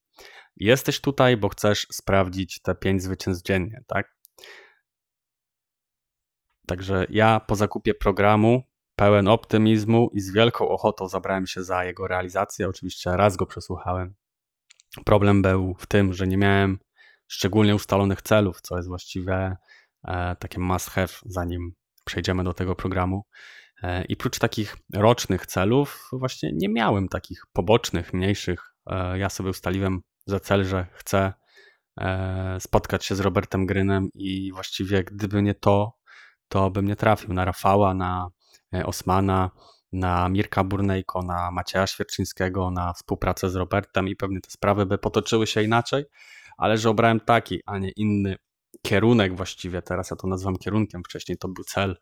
Jesteś 0.56 1.02
tutaj, 1.02 1.38
bo 1.38 1.50
chcesz 1.50 1.88
sprawdzić 1.92 2.62
te 2.62 2.76
pięć 2.76 3.04
zwycięstw 3.04 3.46
dziennie, 3.46 3.82
tak? 3.88 4.18
Także 6.68 7.06
ja 7.10 7.40
po 7.40 7.56
zakupie 7.56 7.94
programu 7.94 8.64
pełen 8.98 9.27
optymizmu 9.27 10.10
i 10.13 10.20
z 10.20 10.34
wielką 10.34 10.70
ochotą 10.70 11.08
zabrałem 11.08 11.48
się 11.48 11.63
za 11.63 11.86
jego 11.86 12.08
realizację. 12.08 12.70
Oczywiście 12.70 13.18
raz 13.18 13.36
go 13.36 13.46
przesłuchałem. 13.46 14.16
Problem 15.06 15.42
był 15.42 15.75
w 15.80 15.86
tym, 15.86 16.13
że 16.13 16.27
nie 16.27 16.38
miałem 16.38 16.80
szczególnie 17.27 17.75
ustalonych 17.75 18.22
celów, 18.22 18.62
co 18.62 18.77
jest 18.77 18.89
właściwie 18.89 19.58
e, 20.08 20.36
takie 20.36 20.60
must 20.60 20.89
have, 20.89 21.13
zanim 21.25 21.74
przejdziemy 22.06 22.44
do 22.44 22.54
tego 22.54 22.75
programu. 22.75 23.25
E, 23.84 24.06
I 24.06 24.16
prócz 24.16 24.39
takich 24.39 24.77
rocznych 24.94 25.46
celów, 25.46 26.10
właśnie 26.12 26.51
nie 26.54 26.70
miałem 26.70 27.08
takich 27.08 27.44
pobocznych, 27.54 28.13
mniejszych. 28.13 28.74
E, 28.86 29.20
ja 29.20 29.30
sobie 29.30 29.50
ustaliłem 29.50 30.01
za 30.25 30.39
cel, 30.39 30.63
że 30.66 30.88
chcę 30.94 31.34
e, 32.00 32.58
spotkać 32.60 33.06
się 33.06 33.16
z 33.16 33.20
Robertem 33.20 33.66
Grynem 33.66 34.10
i 34.13 34.51
właściwie 34.51 35.04
gdyby 35.04 35.42
nie 35.42 35.54
to, 35.54 35.98
to 36.48 36.72
bym 36.72 36.86
nie 36.86 36.96
trafił 36.96 37.34
na 37.34 37.46
Rafała, 37.46 37.94
na 37.94 38.30
Osmana, 38.86 39.52
na 39.92 40.30
Mirka 40.30 40.64
Burnejko, 40.64 41.22
na 41.22 41.52
Macieja 41.52 41.88
Świerczyńskiego, 41.88 42.72
na 42.72 42.94
współpracę 42.94 43.50
z 43.50 43.56
Robertem 43.56 44.08
i 44.08 44.16
pewnie 44.16 44.42
te 44.42 44.50
sprawy 44.50 44.86
by 44.86 44.98
potoczyły 44.98 45.48
się 45.48 45.64
inaczej, 45.64 46.06
ale 46.58 46.78
że 46.78 46.90
obrałem 46.90 47.20
taki, 47.20 47.62
a 47.66 47.78
nie 47.78 47.90
inny 47.90 48.36
kierunek 48.82 49.36
właściwie, 49.36 49.82
teraz 49.82 50.10
ja 50.10 50.18
to 50.18 50.28
nazywam 50.28 50.58
kierunkiem, 50.58 51.04
wcześniej 51.04 51.38
to 51.38 51.48
był 51.48 51.64
cel 51.64 51.98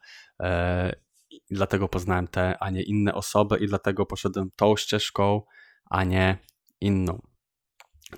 i 1.29 1.55
dlatego 1.55 1.87
poznałem 1.87 2.27
te, 2.27 2.57
a 2.59 2.69
nie 2.69 2.83
inne 2.83 3.13
osoby 3.13 3.57
i 3.57 3.67
dlatego 3.67 4.05
poszedłem 4.05 4.49
tą 4.55 4.77
ścieżką, 4.77 5.41
a 5.89 6.03
nie 6.03 6.37
inną. 6.81 7.21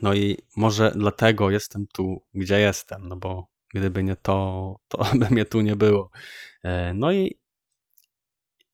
No 0.02 0.14
i 0.14 0.38
może 0.56 0.92
dlatego 0.96 1.50
jestem 1.50 1.88
tu, 1.94 2.24
gdzie 2.34 2.60
jestem, 2.60 3.08
no 3.08 3.16
bo 3.16 3.48
gdyby 3.74 4.04
nie 4.04 4.16
to, 4.16 4.76
to 4.88 5.06
by 5.20 5.30
mnie 5.30 5.46
tu 5.46 5.62
nie 5.62 5.76
było. 5.76 6.10
E, 6.64 6.94
no 6.94 7.12
i, 7.12 7.40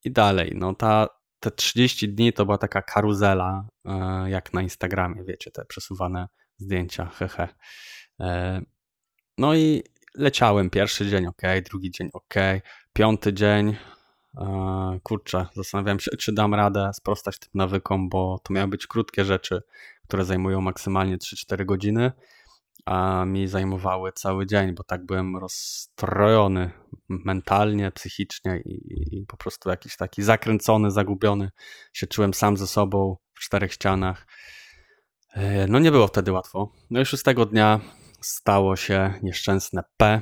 i 0.04 0.12
dalej, 0.12 0.52
no 0.56 0.74
ta, 0.74 1.08
te 1.40 1.52
30 1.52 2.10
dni 2.10 2.34
to 2.34 2.46
była 2.46 2.58
taka 2.58 2.82
karuzela, 2.82 3.68
e, 3.86 4.30
jak 4.30 4.54
na 4.54 4.62
Instagramie, 4.62 5.24
wiecie, 5.24 5.52
te 5.52 5.66
przesuwane 5.66 6.28
zdjęcia, 6.58 7.06
hehe. 7.06 7.48
E, 8.20 8.62
no 9.38 9.56
i 9.56 9.84
leciałem, 10.16 10.70
pierwszy 10.70 11.10
dzień 11.10 11.28
ok, 11.28 11.42
drugi 11.66 11.92
dzień 11.92 12.10
ok, 12.14 12.34
piąty 12.94 13.34
dzień, 13.34 13.76
kurczę, 15.04 15.46
zastanawiałem 15.56 16.00
się, 16.00 16.12
czy 16.18 16.34
dam 16.34 16.54
radę 16.54 16.92
sprostać 16.94 17.40
tym 17.40 17.50
nawykom, 17.54 18.10
bo 18.10 18.40
to 18.44 18.54
miały 18.54 18.68
być 18.68 18.88
krótkie 18.88 19.26
rzeczy, 19.26 19.62
które 20.08 20.26
zajmują 20.26 20.62
maksymalnie 20.62 21.18
3-4 21.18 21.66
godziny, 21.66 22.12
a 22.86 23.26
mi 23.26 23.48
zajmowały 23.48 24.12
cały 24.12 24.46
dzień, 24.46 24.76
bo 24.76 24.84
tak 24.84 25.06
byłem 25.06 25.38
rozstrojony 25.38 26.72
mentalnie, 27.10 27.92
psychicznie 27.92 28.62
i, 28.66 29.18
i, 29.18 29.26
po 29.26 29.38
prostu 29.38 29.70
jakiś 29.70 29.96
taki 29.98 30.24
zakręcony, 30.24 30.92
zagubiony 30.92 31.50
się 31.94 32.08
czułem 32.08 32.34
sam 32.34 32.58
ze 32.58 32.68
sobą 32.68 33.18
w 33.34 33.40
czterech 33.40 33.74
ścianach. 33.74 34.28
E, 35.34 35.68
no 35.68 35.80
nie 35.80 35.92
było 35.92 36.08
wtedy 36.08 36.32
łatwo. 36.32 36.72
No 36.90 37.02
i 37.02 37.06
szóstego 37.06 37.46
dnia 37.46 37.80
stało 38.22 38.76
się 38.76 39.14
nieszczęsne 39.24 39.84
P, 39.98 40.22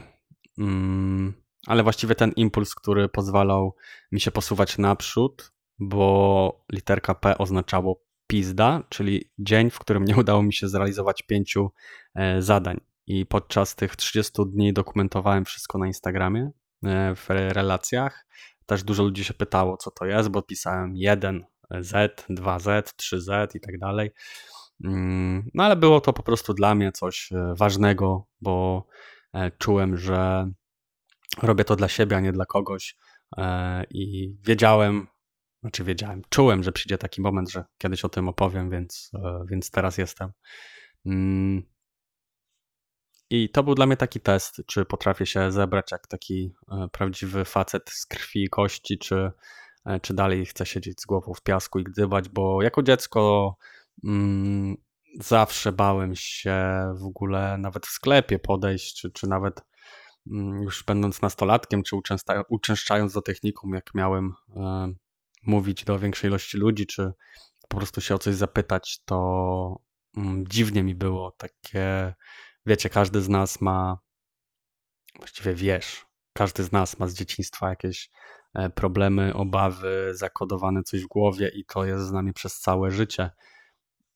mm, 0.57 1.33
ale 1.67 1.83
właściwie 1.83 2.15
ten 2.15 2.31
impuls, 2.31 2.75
który 2.75 3.09
pozwalał 3.09 3.75
mi 4.11 4.21
się 4.21 4.31
posuwać 4.31 4.77
naprzód, 4.77 5.51
bo 5.79 6.65
literka 6.71 7.15
P 7.15 7.37
oznaczało 7.37 8.01
pizda, 8.31 8.83
czyli 8.89 9.31
dzień, 9.39 9.69
w 9.69 9.79
którym 9.79 10.05
nie 10.05 10.15
udało 10.15 10.43
mi 10.43 10.53
się 10.53 10.67
zrealizować 10.67 11.21
pięciu 11.21 11.71
e, 12.15 12.41
zadań. 12.41 12.79
I 13.07 13.25
podczas 13.25 13.75
tych 13.75 13.95
30 13.95 14.33
dni 14.47 14.73
dokumentowałem 14.73 15.45
wszystko 15.45 15.77
na 15.77 15.87
Instagramie, 15.87 16.51
e, 16.83 17.15
w 17.15 17.25
relacjach. 17.29 18.25
Też 18.65 18.83
dużo 18.83 19.03
ludzi 19.03 19.23
się 19.23 19.33
pytało, 19.33 19.77
co 19.77 19.91
to 19.91 20.05
jest, 20.05 20.29
bo 20.29 20.41
pisałem 20.41 20.93
1Z, 20.93 22.09
2Z, 22.29 22.93
3Z 22.95 23.55
i 23.55 23.59
tak 23.59 23.77
dalej. 23.77 24.11
Mm, 24.83 25.49
no 25.53 25.63
ale 25.63 25.75
było 25.75 26.01
to 26.01 26.13
po 26.13 26.23
prostu 26.23 26.53
dla 26.53 26.75
mnie 26.75 26.91
coś 26.91 27.31
e, 27.31 27.53
ważnego, 27.57 28.27
bo 28.41 28.85
czułem, 29.57 29.97
że 29.97 30.51
robię 31.41 31.63
to 31.63 31.75
dla 31.75 31.87
siebie, 31.87 32.17
a 32.17 32.19
nie 32.19 32.31
dla 32.31 32.45
kogoś. 32.45 32.97
I 33.89 34.33
wiedziałem, 34.41 35.07
znaczy 35.61 35.83
wiedziałem, 35.83 36.21
czułem, 36.29 36.63
że 36.63 36.71
przyjdzie 36.71 36.97
taki 36.97 37.21
moment, 37.21 37.51
że 37.51 37.65
kiedyś 37.77 38.05
o 38.05 38.09
tym 38.09 38.27
opowiem, 38.27 38.69
więc, 38.69 39.11
e, 39.13 39.45
więc 39.49 39.71
teraz 39.71 39.97
jestem. 39.97 40.31
Mm. 41.05 41.63
I 43.29 43.49
to 43.49 43.63
był 43.63 43.75
dla 43.75 43.85
mnie 43.85 43.97
taki 43.97 44.19
test, 44.19 44.61
czy 44.67 44.85
potrafię 44.85 45.25
się 45.25 45.51
zebrać 45.51 45.91
jak 45.91 46.07
taki 46.07 46.53
e, 46.71 46.87
prawdziwy 46.91 47.45
facet 47.45 47.89
z 47.89 48.05
krwi 48.05 48.43
i 48.43 48.49
kości, 48.49 48.97
czy, 48.97 49.31
e, 49.85 49.99
czy 49.99 50.13
dalej 50.13 50.45
chcę 50.45 50.65
siedzieć 50.65 51.01
z 51.01 51.05
głową 51.05 51.33
w 51.33 51.41
piasku 51.41 51.79
i 51.79 51.83
gdybać, 51.83 52.29
bo 52.29 52.61
jako 52.61 52.83
dziecko 52.83 53.55
mm, 54.03 54.75
zawsze 55.19 55.71
bałem 55.71 56.15
się 56.15 56.55
w 56.95 57.05
ogóle 57.05 57.57
nawet 57.57 57.87
w 57.87 57.89
sklepie 57.89 58.39
podejść, 58.39 59.01
czy, 59.01 59.11
czy 59.11 59.27
nawet 59.27 59.61
mm, 60.31 60.61
już 60.61 60.83
będąc 60.83 61.21
nastolatkiem, 61.21 61.83
czy 61.83 61.95
uczęszczając 62.49 63.13
do 63.13 63.21
technikum, 63.21 63.73
jak 63.73 63.93
miałem 63.95 64.33
mówić 65.41 65.83
do 65.83 65.99
większej 65.99 66.29
ilości 66.29 66.57
ludzi, 66.57 66.87
czy 66.87 67.11
po 67.69 67.77
prostu 67.77 68.01
się 68.01 68.15
o 68.15 68.19
coś 68.19 68.35
zapytać, 68.35 68.99
to 69.05 69.81
mm, 70.17 70.47
dziwnie 70.47 70.83
mi 70.83 70.95
było 70.95 71.31
takie, 71.31 72.13
wiecie, 72.65 72.89
każdy 72.89 73.21
z 73.21 73.29
nas 73.29 73.61
ma, 73.61 73.99
właściwie 75.17 75.53
wiesz, 75.53 76.05
każdy 76.33 76.63
z 76.63 76.71
nas 76.71 76.99
ma 76.99 77.07
z 77.07 77.13
dzieciństwa 77.13 77.69
jakieś 77.69 78.09
e, 78.53 78.69
problemy, 78.69 79.33
obawy, 79.33 80.11
zakodowane 80.13 80.83
coś 80.83 81.03
w 81.03 81.07
głowie 81.07 81.51
i 81.55 81.65
to 81.65 81.85
jest 81.85 82.03
z 82.03 82.11
nami 82.11 82.33
przez 82.33 82.59
całe 82.59 82.91
życie. 82.91 83.29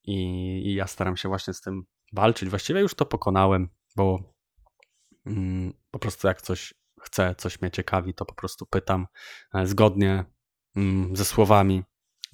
I, 0.03 0.17
i 0.65 0.75
ja 0.75 0.87
staram 0.87 1.17
się 1.17 1.29
właśnie 1.29 1.53
z 1.53 1.61
tym 1.61 1.83
walczyć. 2.13 2.49
Właściwie 2.49 2.81
już 2.81 2.95
to 2.95 3.05
pokonałem, 3.05 3.69
bo 3.95 4.33
mm, 5.25 5.73
po 5.91 5.99
prostu 5.99 6.27
jak 6.27 6.41
coś 6.41 6.73
chcę, 7.01 7.35
coś 7.37 7.61
mnie 7.61 7.71
ciekawi, 7.71 8.13
to 8.13 8.25
po 8.25 8.35
prostu 8.35 8.65
pytam 8.65 9.07
e, 9.53 9.67
zgodnie 9.67 10.25
ze 11.13 11.25
słowami 11.25 11.83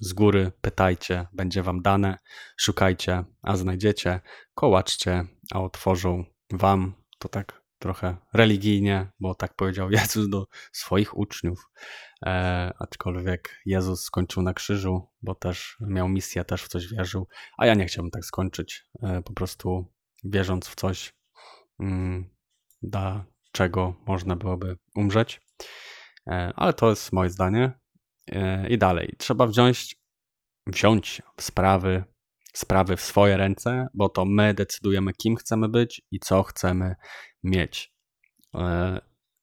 z 0.00 0.12
góry 0.12 0.52
pytajcie, 0.60 1.26
będzie 1.32 1.62
wam 1.62 1.82
dane, 1.82 2.18
szukajcie, 2.56 3.24
a 3.42 3.56
znajdziecie, 3.56 4.20
kołaczcie, 4.54 5.24
a 5.52 5.60
otworzą 5.60 6.24
wam. 6.52 6.94
To 7.18 7.28
tak 7.28 7.62
trochę 7.78 8.16
religijnie, 8.32 9.10
bo 9.20 9.34
tak 9.34 9.56
powiedział 9.56 9.90
Jezus 10.00 10.28
do 10.28 10.46
swoich 10.72 11.16
uczniów. 11.16 11.70
E, 12.26 12.72
aczkolwiek 12.78 13.60
Jezus 13.66 14.04
skończył 14.04 14.42
na 14.42 14.54
krzyżu, 14.54 15.08
bo 15.22 15.34
też 15.34 15.76
miał 15.80 16.08
misję, 16.08 16.44
też 16.44 16.62
w 16.62 16.68
coś 16.68 16.88
wierzył, 16.88 17.28
a 17.58 17.66
ja 17.66 17.74
nie 17.74 17.86
chciałbym 17.86 18.10
tak 18.10 18.24
skończyć, 18.24 18.84
e, 19.02 19.22
po 19.22 19.32
prostu 19.32 19.92
wierząc 20.24 20.68
w 20.68 20.74
coś, 20.74 21.14
mm, 21.80 22.30
dla 22.82 23.24
czego 23.52 23.94
można 24.06 24.36
byłoby 24.36 24.76
umrzeć. 24.94 25.40
E, 26.26 26.52
ale 26.56 26.72
to 26.72 26.90
jest 26.90 27.12
moje 27.12 27.30
zdanie. 27.30 27.81
E, 28.28 28.68
I 28.68 28.78
dalej, 28.78 29.14
trzeba 29.18 29.46
wziąć, 29.46 29.96
wziąć 30.66 31.22
sprawy, 31.40 32.04
sprawy 32.52 32.96
w 32.96 33.00
swoje 33.00 33.36
ręce, 33.36 33.88
bo 33.94 34.08
to 34.08 34.24
my 34.24 34.54
decydujemy, 34.54 35.12
kim 35.12 35.36
chcemy 35.36 35.68
być 35.68 36.02
i 36.10 36.20
co 36.20 36.42
chcemy 36.42 36.94
mieć. 37.42 37.92
E, 38.54 39.00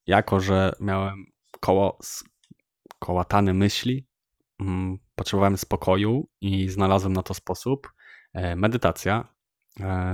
jako, 0.08 0.40
że 0.40 0.74
miałem 0.80 1.26
koło, 1.60 2.00
kołatane 3.00 3.54
myśli, 3.54 4.08
mm, 4.60 4.98
potrzebowałem 5.16 5.58
spokoju 5.58 6.30
i 6.42 6.70
znalazłem 6.70 7.14
na 7.14 7.24
to 7.24 7.34
sposób. 7.34 7.94
E, 8.34 8.56
medytacja, 8.56 9.28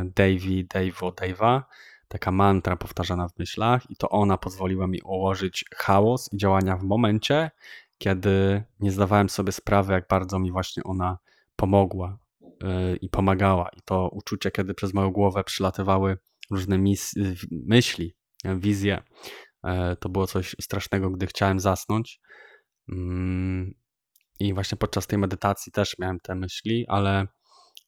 Davey, 0.06 0.67
Dave'o, 0.73 1.12
Dave'a, 1.12 1.63
taka 2.08 2.32
mantra 2.32 2.75
powtarzana 2.75 3.28
w 3.28 3.39
myślach 3.39 3.91
i 3.91 3.95
to 3.95 4.10
ona 4.10 4.38
pozwoliła 4.38 4.88
mi 4.88 5.01
ułożyć 5.01 5.65
chaos 5.75 6.34
i 6.34 6.38
działania 6.38 6.78
w 6.78 6.84
momencie, 6.84 7.51
kiedy 7.97 8.63
nie 8.79 8.91
zdawałem 8.91 9.29
sobie 9.29 9.51
sprawy, 9.51 9.93
jak 9.93 10.08
bardzo 10.08 10.39
mi 10.39 10.51
właśnie 10.51 10.84
ona 10.84 11.17
pomogła 11.55 12.19
y, 12.43 12.95
i 12.95 13.10
pomagała. 13.10 13.69
I 13.77 13.81
to 13.86 14.10
uczucie, 14.10 14.51
kiedy 14.51 14.73
przez 14.73 14.93
moją 14.93 15.12
głowę 15.12 15.43
przylatywały 15.43 16.17
różne 16.51 16.79
myśli, 17.51 18.15
wizje, 18.55 19.03
e, 19.63 19.95
to 19.95 20.10
było 20.10 20.27
coś 20.27 20.55
strasznego, 20.62 21.10
gdy 21.10 21.27
chciałem 21.27 21.60
zasnąć. 21.60 22.19
Mm, 22.89 23.73
I 24.39 24.53
właśnie 24.53 24.77
podczas 24.77 25.08
tej 25.08 25.19
medytacji 25.19 25.71
też 25.71 25.99
miałem 25.99 26.19
te 26.19 26.36
myśli, 26.36 26.86
ale 26.88 27.27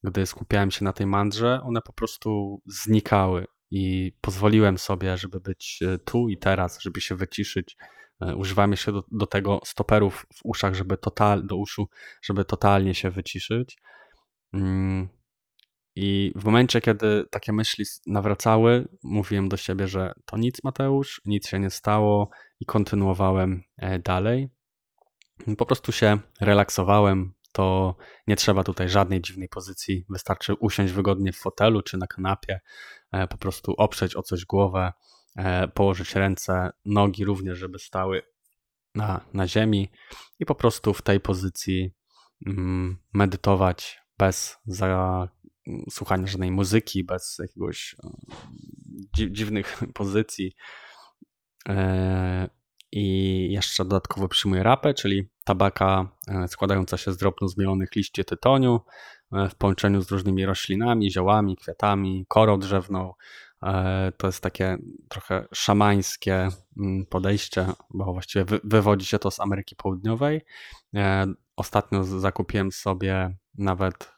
gdy 0.04 0.26
skupiałem 0.26 0.72
się 0.72 0.86
na 0.86 0.94
tej 0.94 1.08
mandrze, 1.08 1.62
one 1.64 1.82
po 1.82 1.94
prostu 1.94 2.62
znikały 2.66 3.46
i 3.72 4.14
pozwoliłem 4.22 4.78
sobie, 4.78 5.18
żeby 5.18 5.40
być 5.40 5.80
e, 5.82 5.98
tu 5.98 6.30
i 6.30 6.38
teraz, 6.38 6.82
żeby 6.82 7.02
się 7.02 7.16
wyciszyć, 7.16 7.78
E, 7.78 8.07
używamy 8.36 8.74
jeszcze 8.74 8.92
do, 8.92 9.04
do 9.12 9.26
tego 9.26 9.60
stoperów 9.66 10.26
w 10.36 10.40
uszach, 10.44 10.76
żeby 10.76 10.98
total, 10.98 11.48
do 11.48 11.56
uszu, 11.56 11.90
żeby 12.22 12.46
totalnie 12.46 12.94
się 12.94 13.10
wyciszyć. 13.12 13.78
Mm. 14.54 15.10
I 15.96 16.32
w 16.36 16.46
momencie, 16.46 16.82
kiedy 16.82 17.26
takie 17.32 17.54
myśli 17.54 17.86
nawracały, 18.08 18.88
mówiłem 19.04 19.50
do 19.50 19.58
siebie, 19.58 19.88
że 19.88 20.14
to 20.26 20.38
nic, 20.38 20.64
Mateusz, 20.64 21.22
nic 21.26 21.48
się 21.48 21.60
nie 21.60 21.70
stało 21.70 22.30
i 22.60 22.66
kontynuowałem 22.66 23.64
e, 23.78 24.00
dalej. 24.00 24.50
Po 25.58 25.66
prostu 25.66 25.92
się 25.92 26.20
relaksowałem. 26.42 27.34
To 27.52 27.96
nie 28.28 28.36
trzeba 28.36 28.64
tutaj 28.64 28.90
żadnej 28.90 29.22
dziwnej 29.22 29.50
pozycji. 29.50 30.06
Wystarczy 30.10 30.54
usiąść 30.54 30.94
wygodnie 30.94 31.34
w 31.34 31.38
fotelu 31.38 31.82
czy 31.82 31.98
na 31.98 32.08
kanapie, 32.08 32.60
e, 33.12 33.28
po 33.28 33.38
prostu 33.38 33.74
oprzeć 33.78 34.16
o 34.16 34.22
coś 34.22 34.46
głowę, 34.46 34.92
E, 34.92 35.17
położyć 35.74 36.16
ręce, 36.16 36.70
nogi 36.86 37.26
również, 37.26 37.58
żeby 37.58 37.80
stały 37.80 38.24
na, 38.96 39.26
na 39.34 39.48
ziemi 39.48 39.92
i 40.40 40.46
po 40.46 40.56
prostu 40.56 40.94
w 40.94 41.02
tej 41.02 41.20
pozycji 41.20 41.92
mm, 42.48 42.98
medytować 43.14 44.00
bez 44.18 44.58
za, 44.66 45.28
słuchania 45.90 46.28
żadnej 46.28 46.52
muzyki, 46.52 47.04
bez 47.04 47.38
jakiegoś 47.40 47.96
e, 48.04 49.32
dziwnych 49.32 49.80
pozycji. 49.94 50.56
E, 51.70 52.50
I 52.92 53.48
jeszcze 53.52 53.86
dodatkowo 53.86 54.28
przyjmuję 54.28 54.64
rapę, 54.64 54.94
czyli 54.94 55.30
tabaka 55.44 56.18
składająca 56.48 56.98
się 56.98 57.12
z 57.12 57.18
drobno 57.18 57.48
zmielonych 57.48 57.96
liści 57.96 58.26
tytoniu, 58.26 58.80
w 59.32 59.56
połączeniu 59.56 60.02
z 60.02 60.12
różnymi 60.12 60.46
roślinami, 60.46 61.12
ziołami, 61.12 61.58
kwiatami, 61.58 62.26
korą 62.28 62.60
drzewną. 62.60 63.14
To 64.18 64.28
jest 64.28 64.44
takie 64.44 64.78
trochę 65.10 65.48
szamańskie 65.54 66.48
mm, 66.78 67.06
podejście, 67.06 67.68
bo 67.94 68.14
właściwie 68.14 68.46
wywodzi 68.64 69.06
się 69.06 69.20
to 69.20 69.32
z 69.32 69.40
Ameryki 69.40 69.76
Południowej. 69.76 70.42
Ostatnio 71.56 72.04
zakupiłem 72.04 72.72
sobie 72.72 73.38
nawet 73.58 74.12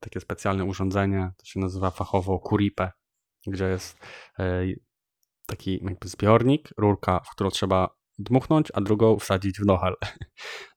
takie 0.00 0.20
specjalne 0.20 0.64
urządzenie, 0.64 1.32
to 1.36 1.46
się 1.46 1.60
nazywa 1.60 1.90
fachowo 1.90 2.38
Kuripe, 2.38 2.92
gdzie 3.46 3.64
jest 3.64 3.98
taki 5.46 5.84
jakby 5.84 6.08
zbiornik, 6.08 6.68
rurka, 6.76 7.20
w 7.20 7.30
którą 7.30 7.50
trzeba 7.50 7.98
dmuchnąć, 8.18 8.68
a 8.74 8.80
drugą 8.80 9.18
wsadzić 9.18 9.60
w 9.60 9.66
nohal. 9.66 9.96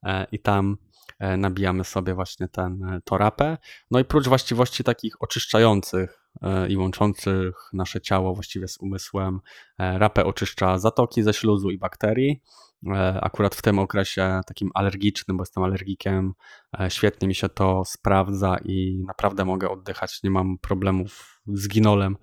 E, 0.05 0.27
I 0.31 0.39
tam 0.39 0.77
e, 1.19 1.37
nabijamy 1.37 1.83
sobie 1.83 2.13
właśnie 2.13 2.47
ten 2.47 2.83
e, 2.83 3.01
torapę. 3.01 3.57
No 3.91 3.99
i 3.99 4.05
prócz 4.05 4.27
właściwości 4.27 4.83
takich 4.83 5.21
oczyszczających 5.21 6.20
i 6.69 6.77
łączących 6.77 7.55
nasze 7.73 8.01
ciało 8.01 8.33
właściwie 8.33 8.67
z 8.67 8.77
umysłem, 8.77 9.39
rapę 9.79 10.25
oczyszcza 10.25 10.77
zatoki 10.77 11.23
ze 11.23 11.33
śluzu 11.33 11.69
i 11.69 11.77
bakterii. 11.77 12.41
Akurat 13.21 13.55
w 13.55 13.61
tym 13.61 13.79
okresie 13.79 14.41
takim 14.47 14.69
alergicznym, 14.73 15.37
bo 15.37 15.41
jestem 15.41 15.63
alergikiem, 15.63 16.33
świetnie 16.89 17.27
mi 17.27 17.35
się 17.35 17.49
to 17.49 17.85
sprawdza 17.85 18.57
i 18.65 19.03
naprawdę 19.07 19.45
mogę 19.45 19.69
oddychać, 19.69 20.23
nie 20.23 20.31
mam 20.31 20.57
problemów 20.57 21.41
z 21.47 21.67
ginolem. 21.67 22.17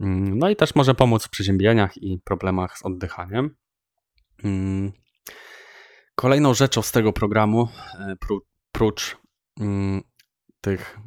Mm, 0.00 0.38
no 0.38 0.50
i 0.50 0.56
też 0.56 0.74
może 0.74 0.94
pomóc 0.94 1.24
w 1.24 1.30
przeziębieniach 1.30 1.96
i 1.96 2.18
problemach 2.24 2.78
z 2.78 2.84
oddychaniem. 2.84 3.56
Mm, 4.44 4.92
kolejną 6.14 6.54
rzeczą 6.54 6.82
z 6.82 6.92
tego 6.92 7.12
programu, 7.12 7.68
e, 7.98 8.16
prócz 8.72 9.16
mm, 9.60 10.02
tych, 10.60 10.98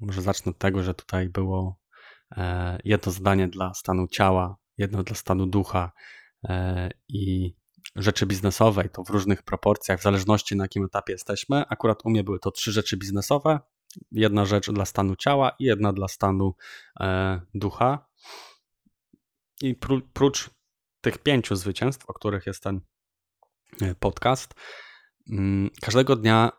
może 0.00 0.22
zacznę 0.22 0.50
od 0.50 0.58
tego, 0.58 0.82
że 0.82 0.94
tutaj 0.94 1.28
było 1.28 1.78
e, 2.36 2.78
jedno 2.84 3.12
zdanie 3.12 3.48
dla 3.48 3.74
stanu 3.74 4.08
ciała, 4.08 4.56
jedno 4.78 5.02
dla 5.02 5.16
stanu 5.16 5.46
ducha 5.46 5.92
e, 6.44 6.90
i 7.08 7.54
rzeczy 7.96 8.26
biznesowej, 8.26 8.90
to 8.90 9.04
w 9.04 9.10
różnych 9.10 9.42
proporcjach, 9.42 10.00
w 10.00 10.02
zależności 10.02 10.56
na 10.56 10.64
jakim 10.64 10.84
etapie 10.84 11.12
jesteśmy. 11.12 11.64
Akurat 11.68 11.98
u 12.04 12.10
mnie 12.10 12.24
były 12.24 12.38
to 12.38 12.50
trzy 12.50 12.72
rzeczy 12.72 12.96
biznesowe, 12.96 13.60
Jedna 14.12 14.44
rzecz 14.44 14.70
dla 14.70 14.84
stanu 14.84 15.16
ciała 15.16 15.50
i 15.58 15.64
jedna 15.64 15.92
dla 15.92 16.08
stanu 16.08 16.54
e, 17.00 17.40
ducha. 17.54 18.08
I 19.62 19.74
pró 19.74 20.00
prócz 20.12 20.50
tych 21.00 21.18
pięciu 21.18 21.56
zwycięstw, 21.56 22.06
o 22.06 22.14
których 22.14 22.46
jest 22.46 22.62
ten 22.62 22.80
podcast, 24.00 24.54
mm, 25.30 25.70
każdego 25.80 26.16
dnia 26.16 26.52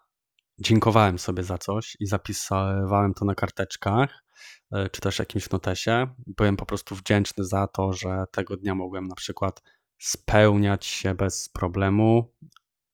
dziękowałem 0.60 1.19
sobie 1.19 1.43
za 1.43 1.58
coś 1.58 1.98
i 2.00 2.06
zapisywałem 2.06 3.13
to 3.13 3.26
na 3.26 3.36
karteczkach 3.36 4.24
e, 4.72 4.89
czy 4.89 5.02
też 5.02 5.19
jakimś 5.19 5.50
notesie. 5.50 6.08
Byłem 6.28 6.58
po 6.58 6.65
prostu 6.65 6.95
wdzięczny 6.95 7.45
za 7.45 7.67
to, 7.67 7.93
że 7.93 8.26
tego 8.32 8.58
dnia 8.58 8.76
mogłem 8.76 9.08
na 9.08 9.15
przykład 9.15 9.62
spełniać 10.00 10.86
się 10.86 11.15
bez 11.15 11.50
problemu, 11.50 12.34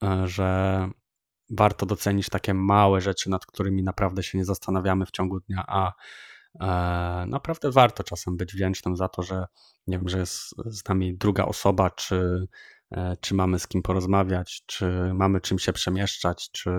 e, 0.03 0.27
że 0.27 0.89
warto 1.49 1.85
docenić 1.85 2.29
takie 2.29 2.53
małe 2.53 3.01
rzeczy, 3.01 3.29
nad 3.29 3.45
którymi 3.45 3.83
naprawdę 3.83 4.23
się 4.23 4.37
nie 4.37 4.45
zastanawiamy 4.45 5.05
w 5.05 5.11
ciągu 5.11 5.39
dnia, 5.39 5.65
a 5.67 5.91
e, 6.61 7.25
naprawdę 7.25 7.71
warto 7.71 8.03
czasem 8.03 8.37
być 8.37 8.53
wdzięcznym 8.53 8.95
za 8.95 9.09
to, 9.09 9.23
że 9.23 9.45
nie 9.87 9.97
wiem, 9.97 10.09
że 10.09 10.19
jest 10.19 10.55
z 10.65 10.89
nami 10.89 11.17
druga 11.17 11.45
osoba, 11.45 11.89
czy, 11.89 12.47
czy 13.21 13.35
mamy 13.35 13.59
z 13.59 13.67
kim 13.67 13.81
porozmawiać, 13.81 14.63
czy 14.65 15.11
mamy 15.13 15.41
czym 15.41 15.59
się 15.59 15.73
przemieszczać, 15.73 16.51
czy 16.51 16.71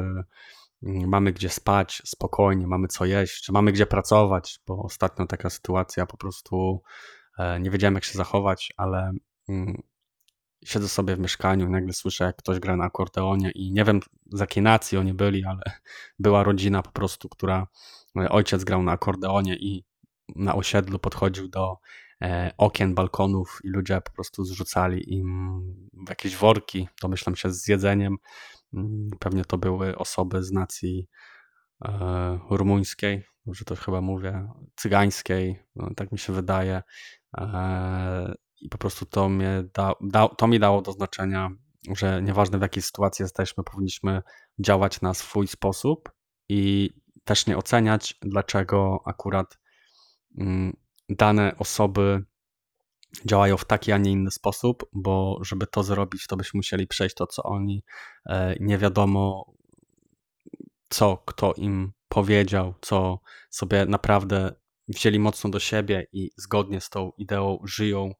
mamy 0.82 1.32
gdzie 1.32 1.48
spać 1.48 2.02
spokojnie, 2.04 2.66
mamy 2.66 2.88
co 2.88 3.04
jeść, 3.04 3.42
czy 3.42 3.52
mamy 3.52 3.72
gdzie 3.72 3.86
pracować, 3.86 4.58
bo 4.66 4.82
ostatnio 4.82 5.26
taka 5.26 5.50
sytuacja 5.50 6.06
po 6.06 6.16
prostu 6.16 6.82
e, 7.38 7.60
nie 7.60 7.70
wiedziałem 7.70 7.94
jak 7.94 8.04
się 8.04 8.18
zachować, 8.18 8.72
ale 8.76 9.12
mm, 9.48 9.82
siedzę 10.64 10.88
sobie 10.88 11.16
w 11.16 11.18
mieszkaniu 11.18 11.68
nagle 11.68 11.92
słyszę, 11.92 12.24
jak 12.24 12.36
ktoś 12.36 12.58
gra 12.58 12.76
na 12.76 12.84
akordeonie 12.84 13.50
i 13.50 13.72
nie 13.72 13.84
wiem 13.84 14.00
z 14.32 14.40
jakiej 14.40 14.62
nacji 14.62 14.98
oni 14.98 15.14
byli, 15.14 15.44
ale 15.44 15.62
była 16.18 16.42
rodzina 16.42 16.82
po 16.82 16.90
prostu, 16.90 17.28
która 17.28 17.66
e, 18.16 18.28
ojciec 18.28 18.64
grał 18.64 18.82
na 18.82 18.92
akordeonie 18.92 19.56
i 19.56 19.84
na 20.36 20.54
osiedlu 20.54 20.98
podchodził 20.98 21.48
do 21.48 21.76
e, 22.22 22.52
okien, 22.58 22.94
balkonów 22.94 23.60
i 23.64 23.68
ludzie 23.68 24.00
po 24.00 24.12
prostu 24.12 24.44
zrzucali 24.44 25.14
im 25.14 25.62
jakieś 26.08 26.36
worki, 26.36 26.88
domyślam 27.02 27.36
się, 27.36 27.50
z 27.50 27.68
jedzeniem. 27.68 28.16
Mm, 28.74 29.10
pewnie 29.18 29.44
to 29.44 29.58
były 29.58 29.98
osoby 29.98 30.42
z 30.42 30.52
nacji 30.52 31.08
e, 31.84 32.38
rumuńskiej, 32.50 33.24
że 33.46 33.64
to 33.64 33.76
chyba 33.76 34.00
mówię, 34.00 34.48
cygańskiej, 34.76 35.62
no, 35.76 35.90
tak 35.96 36.12
mi 36.12 36.18
się 36.18 36.32
wydaje. 36.32 36.82
I 38.60 38.68
po 38.68 38.78
prostu 38.78 39.06
to, 39.06 39.28
mnie 39.28 39.64
da, 39.74 39.92
da, 40.00 40.28
to 40.28 40.46
mi 40.46 40.58
dało 40.58 40.82
do 40.82 40.92
znaczenia, 40.92 41.50
że 41.96 42.22
nieważne 42.22 42.58
w 42.58 42.62
jakiej 42.62 42.82
sytuacji 42.82 43.22
jesteśmy, 43.22 43.64
powinniśmy 43.64 44.22
działać 44.58 45.00
na 45.00 45.14
swój 45.14 45.46
sposób 45.46 46.10
i 46.48 46.90
też 47.24 47.46
nie 47.46 47.56
oceniać, 47.56 48.14
dlaczego 48.22 49.00
akurat 49.06 49.58
mm, 50.38 50.76
dane 51.08 51.56
osoby 51.58 52.24
działają 53.24 53.56
w 53.56 53.64
taki, 53.64 53.92
a 53.92 53.98
nie 53.98 54.10
inny 54.10 54.30
sposób, 54.30 54.84
bo 54.92 55.38
żeby 55.42 55.66
to 55.66 55.82
zrobić, 55.82 56.26
to 56.26 56.36
byśmy 56.36 56.58
musieli 56.58 56.86
przejść 56.86 57.14
to, 57.14 57.26
co 57.26 57.42
oni 57.42 57.84
e, 58.26 58.56
nie 58.60 58.78
wiadomo, 58.78 59.52
co 60.88 61.16
kto 61.16 61.52
im 61.52 61.92
powiedział, 62.08 62.74
co 62.80 63.20
sobie 63.50 63.86
naprawdę 63.86 64.52
wzięli 64.88 65.18
mocno 65.18 65.50
do 65.50 65.60
siebie 65.60 66.06
i 66.12 66.30
zgodnie 66.36 66.80
z 66.80 66.90
tą 66.90 67.12
ideą 67.18 67.58
żyją, 67.64 68.12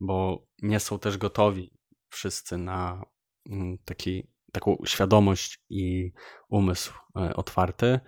bo 0.00 0.46
nie 0.62 0.80
są 0.80 0.98
też 0.98 1.18
gotowi 1.18 1.72
wszyscy 2.08 2.58
na 2.58 3.02
mm, 3.50 3.78
taki, 3.84 4.28
taką 4.52 4.76
świadomość 4.86 5.58
i 5.70 6.12
umysł 6.48 6.92
e, 7.16 7.36
otwarty. 7.36 8.00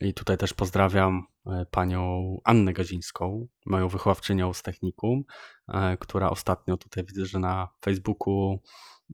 I 0.00 0.14
tutaj 0.14 0.38
też 0.38 0.54
pozdrawiam 0.54 1.26
panią 1.70 2.36
Annę 2.44 2.72
Gazińską, 2.72 3.46
moją 3.66 3.88
wychowawczynią 3.88 4.52
z 4.52 4.62
technikum, 4.62 5.24
e, 5.68 5.96
która 5.96 6.30
ostatnio 6.30 6.76
tutaj 6.76 7.04
widzę, 7.04 7.26
że 7.26 7.38
na 7.38 7.68
Facebooku 7.80 8.62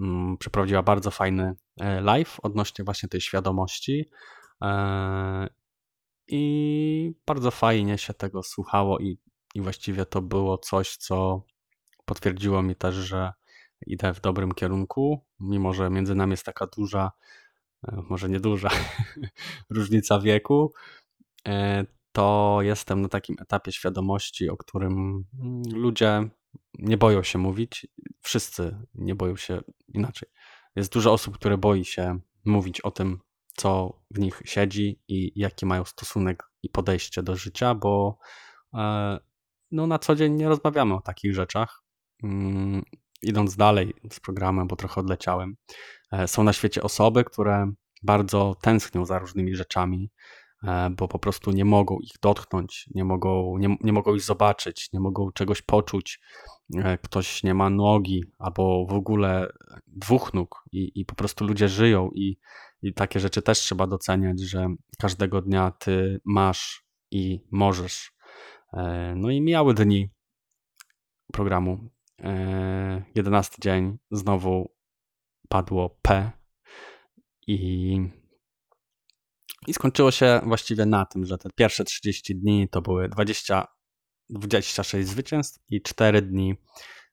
mm, 0.00 0.36
przeprowadziła 0.38 0.82
bardzo 0.82 1.10
fajny 1.10 1.54
live 2.00 2.38
odnośnie 2.42 2.84
właśnie 2.84 3.08
tej 3.08 3.20
świadomości 3.20 4.10
i 6.28 7.14
bardzo 7.26 7.50
fajnie 7.50 7.98
się 7.98 8.14
tego 8.14 8.42
słuchało 8.42 8.98
i, 8.98 9.18
i 9.54 9.60
właściwie 9.60 10.06
to 10.06 10.22
było 10.22 10.58
coś, 10.58 10.96
co 10.96 11.42
potwierdziło 12.04 12.62
mi 12.62 12.76
też, 12.76 12.94
że 12.94 13.32
idę 13.86 14.14
w 14.14 14.20
dobrym 14.20 14.52
kierunku, 14.52 15.24
mimo 15.40 15.72
że 15.72 15.90
między 15.90 16.14
nami 16.14 16.30
jest 16.30 16.44
taka 16.44 16.66
duża, 16.66 17.12
e, 17.88 18.02
może 18.10 18.28
nie 18.28 18.40
duża 18.40 18.70
różnica 19.70 20.20
wieku, 20.20 20.72
e, 21.48 21.84
to 22.12 22.58
jestem 22.60 23.02
na 23.02 23.08
takim 23.08 23.36
etapie 23.40 23.72
świadomości, 23.72 24.48
o 24.48 24.56
którym 24.56 25.24
mm, 25.40 25.62
ludzie 25.72 26.28
nie 26.78 26.96
boją 26.96 27.22
się 27.22 27.38
mówić. 27.38 27.86
Wszyscy 28.20 28.76
nie 28.94 29.14
boją 29.14 29.36
się 29.36 29.60
inaczej. 29.88 30.28
Jest 30.76 30.92
dużo 30.92 31.12
osób, 31.12 31.34
które 31.34 31.58
boi 31.58 31.84
się 31.84 32.18
mówić 32.44 32.80
o 32.80 32.90
tym, 32.90 33.18
co 33.56 33.98
w 34.10 34.18
nich 34.18 34.42
siedzi 34.44 35.02
i 35.08 35.32
jaki 35.40 35.66
mają 35.66 35.84
stosunek 35.84 36.42
i 36.62 36.68
podejście 36.68 37.22
do 37.22 37.36
życia, 37.36 37.74
bo 37.74 38.18
e, 38.74 39.18
no, 39.70 39.86
na 39.86 39.98
co 39.98 40.14
dzień 40.14 40.32
nie 40.32 40.48
rozmawiamy 40.48 40.94
o 40.94 41.00
takich 41.00 41.34
rzeczach. 41.34 41.82
Mm, 42.22 42.82
idąc 43.22 43.56
dalej 43.56 43.94
z 44.10 44.20
programem, 44.20 44.66
bo 44.68 44.76
trochę 44.76 45.00
odleciałem, 45.00 45.56
e, 46.12 46.28
są 46.28 46.44
na 46.44 46.52
świecie 46.52 46.82
osoby, 46.82 47.24
które 47.24 47.72
bardzo 48.02 48.56
tęsknią 48.60 49.04
za 49.06 49.18
różnymi 49.18 49.56
rzeczami, 49.56 50.10
bo 50.90 51.08
po 51.08 51.18
prostu 51.18 51.50
nie 51.50 51.64
mogą 51.64 51.98
ich 51.98 52.12
dotknąć, 52.22 52.86
nie 52.94 53.04
mogą, 53.04 53.58
nie, 53.58 53.76
nie 53.80 53.92
mogą 53.92 54.14
ich 54.14 54.22
zobaczyć, 54.22 54.88
nie 54.92 55.00
mogą 55.00 55.32
czegoś 55.32 55.62
poczuć. 55.62 56.20
Ktoś 57.02 57.42
nie 57.42 57.54
ma 57.54 57.70
nogi 57.70 58.24
albo 58.38 58.86
w 58.86 58.92
ogóle 58.92 59.48
dwóch 59.86 60.34
nóg 60.34 60.64
i, 60.72 60.92
i 60.94 61.04
po 61.04 61.14
prostu 61.14 61.44
ludzie 61.44 61.68
żyją 61.68 62.10
i 62.14 62.36
i 62.82 62.94
takie 62.94 63.20
rzeczy 63.20 63.42
też 63.42 63.58
trzeba 63.58 63.86
doceniać, 63.86 64.40
że 64.40 64.74
każdego 64.98 65.42
dnia 65.42 65.70
ty 65.70 66.20
masz 66.24 66.84
i 67.10 67.46
możesz. 67.50 68.12
E, 68.72 69.14
no 69.16 69.30
i 69.30 69.40
mijały 69.40 69.74
dni 69.74 70.10
programu. 71.32 71.90
E, 72.20 73.02
jedenasty 73.14 73.56
dzień 73.60 73.98
znowu 74.10 74.72
padło 75.48 75.98
P 76.02 76.32
i, 77.46 78.00
i 79.66 79.74
skończyło 79.74 80.10
się 80.10 80.40
właściwie 80.44 80.86
na 80.86 81.06
tym, 81.06 81.26
że 81.26 81.38
te 81.38 81.48
pierwsze 81.54 81.84
30 81.84 82.36
dni 82.36 82.68
to 82.68 82.82
były 82.82 83.08
20, 83.08 83.66
26 84.30 85.08
zwycięstw 85.08 85.60
i 85.70 85.82
4 85.82 86.22
dni 86.22 86.54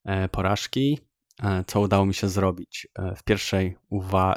e, 0.05 0.29
porażki. 0.29 0.99
e, 1.43 1.63
co 1.67 1.79
udało 1.79 2.05
mi 2.05 2.13
się 2.13 2.29
zrobić. 2.29 2.87
E, 2.99 3.15
w 3.15 3.23
pierwszej, 3.23 3.77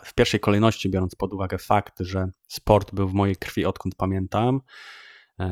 w 0.04 0.14
pierwszej 0.14 0.40
kolejności, 0.40 0.90
biorąc 0.90 1.14
pod 1.14 1.34
uwagę 1.34 1.58
fakt, 1.58 2.00
że 2.00 2.26
sport 2.48 2.94
był 2.94 3.08
w 3.08 3.14
mojej 3.14 3.36
krwi 3.36 3.64
odkąd 3.64 3.94
pamiętam, 3.94 4.60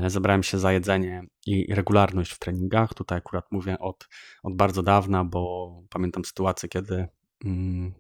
zabrałem 0.06 0.42
się 0.42 0.58
za 0.58 0.72
jedzenie 0.72 1.22
i 1.46 1.74
regularność 1.74 2.32
w 2.32 2.38
treningach. 2.38 2.94
Tutaj 2.94 3.18
akurat 3.18 3.44
mówię 3.50 3.78
od, 3.78 4.08
od 4.42 4.56
bardzo 4.56 4.82
dawna, 4.82 5.24
bo 5.24 5.72
pamiętam 5.90 6.24
sytuację, 6.24 6.68
kiedy 6.68 7.08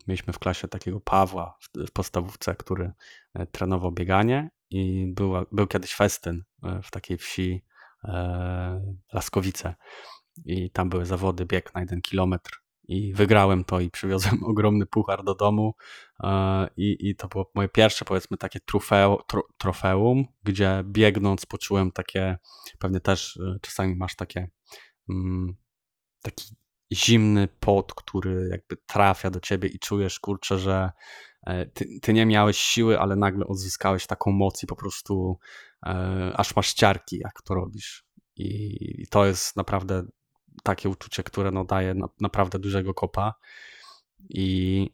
mieliśmy 0.06 0.32
w 0.32 0.38
klasie 0.38 0.68
takiego 0.68 1.00
Pawła 1.00 1.58
w, 1.88 1.90
podstawówce, 1.90 2.54
który 2.54 2.92
trenował 3.52 3.92
bieganie 3.92 4.50
i 4.70 5.12
był, 5.14 5.32
był 5.52 5.66
kiedyś 5.66 5.94
festyn 5.94 6.44
w 6.82 6.90
takiej 6.90 7.18
wsi 7.18 7.64
Laskowice. 9.12 9.74
I 10.44 10.70
tam 10.70 10.88
były 10.88 11.06
zawody, 11.06 11.46
bieg 11.46 11.74
na 11.74 11.80
jeden 11.80 12.02
kilometr. 12.02 12.60
I 12.88 13.14
wygrałem 13.14 13.64
to 13.64 13.80
i 13.80 13.90
przywiozłem 13.90 14.44
ogromny 14.50 14.86
puchar 14.86 15.24
do 15.24 15.34
domu 15.34 15.74
e, 16.22 16.68
i, 16.76 16.96
i 17.08 17.16
to 17.16 17.28
było 17.28 17.50
moje 17.54 17.68
pierwsze 17.68 18.04
powiedzmy 18.04 18.36
takie 18.36 18.60
trofeum, 18.60 19.16
trofeum, 19.58 20.24
gdzie 20.42 20.84
biegnąc 20.84 21.46
poczułem 21.46 21.92
takie, 21.92 22.38
pewnie 22.78 23.00
też 23.00 23.36
e, 23.36 23.58
czasami 23.60 23.96
masz 23.96 24.16
takie 24.16 24.48
mm, 25.10 25.56
taki 26.22 26.54
zimny 26.92 27.48
pot, 27.60 27.94
który 27.94 28.48
jakby 28.50 28.76
trafia 28.76 29.30
do 29.30 29.40
ciebie 29.40 29.68
i 29.68 29.78
czujesz 29.78 30.20
kurczę, 30.20 30.58
że 30.58 30.90
e, 31.46 31.66
ty, 31.66 32.00
ty 32.02 32.12
nie 32.12 32.26
miałeś 32.26 32.58
siły, 32.58 33.00
ale 33.00 33.16
nagle 33.16 33.46
odzyskałeś 33.46 34.06
taką 34.06 34.32
moc 34.32 34.62
i 34.62 34.66
po 34.66 34.76
prostu 34.76 35.38
aż 36.34 36.56
masz 36.56 36.72
ciarki, 36.72 37.18
jak 37.18 37.42
to 37.42 37.54
robisz. 37.54 38.04
I 38.36 39.06
to 39.10 39.26
jest 39.26 39.56
naprawdę 39.56 40.04
takie 40.62 40.88
uczucie, 40.88 41.22
które 41.22 41.50
no 41.50 41.64
daje 41.64 41.94
na, 41.94 42.08
naprawdę 42.20 42.58
dużego 42.58 42.94
kopa 42.94 43.34
i 44.28 44.90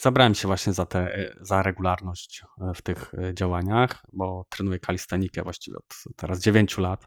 zabrałem 0.00 0.34
się 0.34 0.48
właśnie 0.48 0.72
za, 0.72 0.86
te, 0.86 1.32
za 1.40 1.62
regularność 1.62 2.42
e, 2.60 2.74
w 2.74 2.82
tych 2.82 3.14
e, 3.14 3.34
działaniach, 3.34 4.02
bo 4.12 4.46
trenuję 4.48 4.78
kalistenikę 4.78 5.42
właściwie 5.42 5.76
od 5.76 6.14
teraz 6.16 6.40
9 6.40 6.78
lat, 6.78 7.06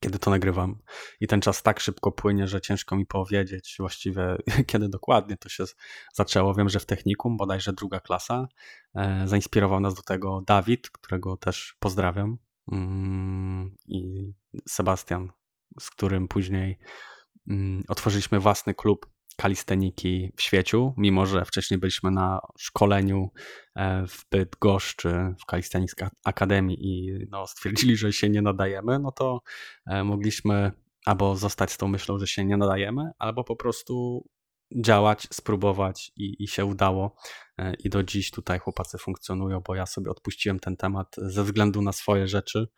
kiedy 0.00 0.18
to 0.18 0.30
nagrywam 0.30 0.78
i 1.20 1.26
ten 1.26 1.40
czas 1.40 1.62
tak 1.62 1.80
szybko 1.80 2.12
płynie, 2.12 2.48
że 2.48 2.60
ciężko 2.60 2.96
mi 2.96 3.06
powiedzieć 3.06 3.76
właściwie 3.78 4.36
kiedy 4.66 4.88
dokładnie 4.88 5.36
to 5.36 5.48
się 5.48 5.64
zaczęło. 6.14 6.54
Wiem, 6.54 6.68
że 6.68 6.80
w 6.80 6.86
technikum, 6.86 7.36
bodajże 7.36 7.72
druga 7.72 8.00
klasa, 8.00 8.48
e, 8.94 9.22
zainspirował 9.28 9.80
nas 9.80 9.94
do 9.94 10.02
tego 10.02 10.42
Dawid, 10.46 10.90
którego 10.90 11.36
też 11.36 11.76
pozdrawiam 11.78 12.38
mm, 12.72 13.76
i 13.86 14.32
Sebastian, 14.68 15.32
z 15.80 15.90
którym 15.90 16.28
później 16.28 16.78
mm, 17.48 17.82
otworzyliśmy 17.88 18.40
własny 18.40 18.74
klub 18.74 19.06
kalisteniki 19.40 20.32
w 20.36 20.42
świeciu, 20.42 20.94
mimo 20.96 21.26
że 21.26 21.44
wcześniej 21.44 21.78
byliśmy 21.80 22.10
na 22.10 22.40
szkoleniu 22.58 23.30
e, 23.76 24.06
w 24.06 24.24
Bydgoszczy 24.30 25.34
w 25.40 25.50
Calisthenics 25.50 25.94
Akademii 26.24 26.78
i 26.80 27.18
no, 27.30 27.46
stwierdzili, 27.46 27.96
że 27.96 28.12
się 28.12 28.28
nie 28.28 28.42
nadajemy, 28.42 28.98
no 28.98 29.12
to 29.12 29.40
e, 29.86 30.04
mogliśmy 30.04 30.72
albo 31.04 31.36
zostać 31.36 31.72
z 31.72 31.76
tą 31.76 31.88
myślą, 31.88 32.18
że 32.18 32.26
się 32.26 32.44
nie 32.44 32.56
nadajemy, 32.56 33.10
albo 33.18 33.44
po 33.44 33.56
prostu 33.56 34.24
działać, 34.76 35.28
spróbować 35.32 36.12
i, 36.16 36.44
i 36.44 36.48
się 36.48 36.64
udało. 36.64 37.16
E, 37.58 37.74
I 37.74 37.90
do 37.90 38.02
dziś 38.02 38.30
tutaj 38.30 38.58
chłopacy 38.58 38.98
funkcjonują, 38.98 39.60
bo 39.60 39.74
ja 39.74 39.86
sobie 39.86 40.10
odpuściłem 40.10 40.60
ten 40.60 40.76
temat 40.76 41.16
ze 41.16 41.44
względu 41.44 41.82
na 41.82 41.92
swoje 41.92 42.28
rzeczy. 42.28 42.68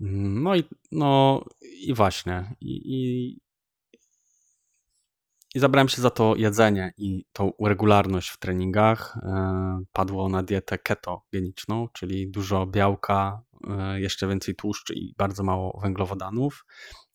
No 0.00 0.56
i, 0.56 0.64
no, 0.92 1.44
i 1.62 1.94
właśnie. 1.94 2.56
I, 2.60 2.80
i, 2.84 3.40
I 5.56 5.58
zabrałem 5.58 5.88
się 5.88 6.02
za 6.02 6.10
to 6.10 6.34
jedzenie 6.36 6.92
i 6.96 7.24
tą 7.32 7.52
regularność 7.64 8.28
w 8.28 8.38
treningach. 8.38 9.18
E, 9.22 9.80
padło 9.92 10.28
na 10.28 10.42
dietę 10.42 10.78
ketogeniczną, 10.78 11.88
czyli 11.92 12.30
dużo 12.30 12.66
białka, 12.66 13.42
e, 13.68 14.00
jeszcze 14.00 14.28
więcej 14.28 14.54
tłuszczy 14.54 14.94
i 14.94 15.14
bardzo 15.18 15.42
mało 15.42 15.80
węglowodanów. 15.82 16.64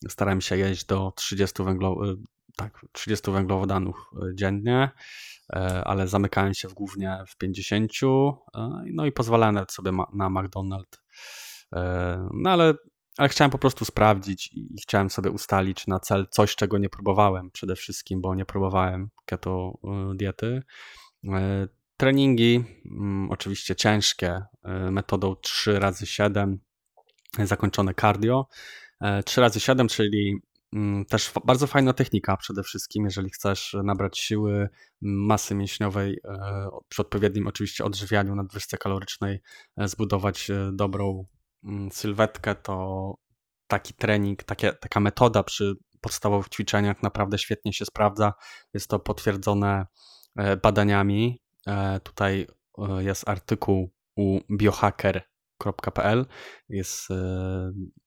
Starałem 0.09 0.41
się 0.41 0.57
jeść 0.57 0.85
do 0.85 1.13
30, 1.15 1.63
węglo, 1.63 2.11
e, 2.11 2.15
tak, 2.57 2.85
30 2.91 3.31
węglowodanów 3.31 3.95
dziennie, 4.33 4.89
ale 5.85 6.07
zamykałem 6.07 6.53
się 6.53 6.67
głównie 6.67 7.23
w 7.27 7.37
50, 7.37 7.91
no 8.93 9.05
i 9.05 9.11
pozwalałem 9.11 9.65
sobie 9.69 9.91
na 10.13 10.29
McDonald's 10.29 10.97
no 12.33 12.49
ale, 12.49 12.73
ale 13.17 13.29
chciałem 13.29 13.51
po 13.51 13.57
prostu 13.57 13.85
sprawdzić 13.85 14.49
i 14.53 14.81
chciałem 14.81 15.09
sobie 15.09 15.31
ustalić 15.31 15.87
na 15.87 15.99
cel 15.99 16.27
coś, 16.31 16.55
czego 16.55 16.77
nie 16.77 16.89
próbowałem 16.89 17.51
przede 17.51 17.75
wszystkim, 17.75 18.21
bo 18.21 18.35
nie 18.35 18.45
próbowałem 18.45 19.09
keto 19.25 19.79
e, 19.83 20.15
diety. 20.15 20.63
E, 21.23 21.67
treningi, 21.97 22.63
mm, 22.85 23.31
oczywiście 23.31 23.75
ciężkie, 23.75 24.41
metodą 24.91 25.35
3 25.35 25.79
razy 25.79 26.05
7 26.05 26.59
zakończone 27.43 27.93
cardio. 27.93 28.47
3 29.25 29.41
razy 29.41 29.59
7 29.59 29.87
czyli 29.87 30.35
mm, 30.73 31.05
też 31.05 31.31
bardzo 31.45 31.67
fajna 31.67 31.93
technika 31.93 32.37
przede 32.37 32.63
wszystkim, 32.63 33.05
jeżeli 33.05 33.29
chcesz 33.29 33.75
nabrać 33.83 34.19
siły, 34.19 34.69
masy 35.01 35.55
mięśniowej 35.55 36.19
przy 36.89 37.01
odpowiednim 37.01 37.47
oczywiście 37.47 37.83
odżywianiu, 37.83 38.35
nadwyżce 38.35 38.77
kalorycznej, 38.77 39.41
zbudować 39.77 40.51
dobrą 40.73 41.25
Mm, 41.25 41.40
sylwetkę, 41.91 42.55
to 42.55 43.15
taki 43.67 43.93
trening, 43.93 44.43
takie, 44.43 44.73
taka 44.73 44.99
metoda 44.99 45.43
przy 45.43 45.75
podstawowych 46.01 46.49
ćwiczeniach 46.49 47.03
naprawdę 47.03 47.37
świetnie 47.37 47.73
się 47.73 47.85
sprawdza. 47.85 48.33
Jest 48.73 48.89
to 48.89 48.99
potwierdzone 48.99 49.85
e, 50.35 50.57
badaniami. 50.57 51.41
E, 51.67 51.99
tutaj 51.99 52.47
e, 52.77 53.03
jest 53.03 53.29
artykuł 53.29 53.93
u 54.15 54.39
biohacker.pl. 54.57 56.25
Jest 56.69 57.07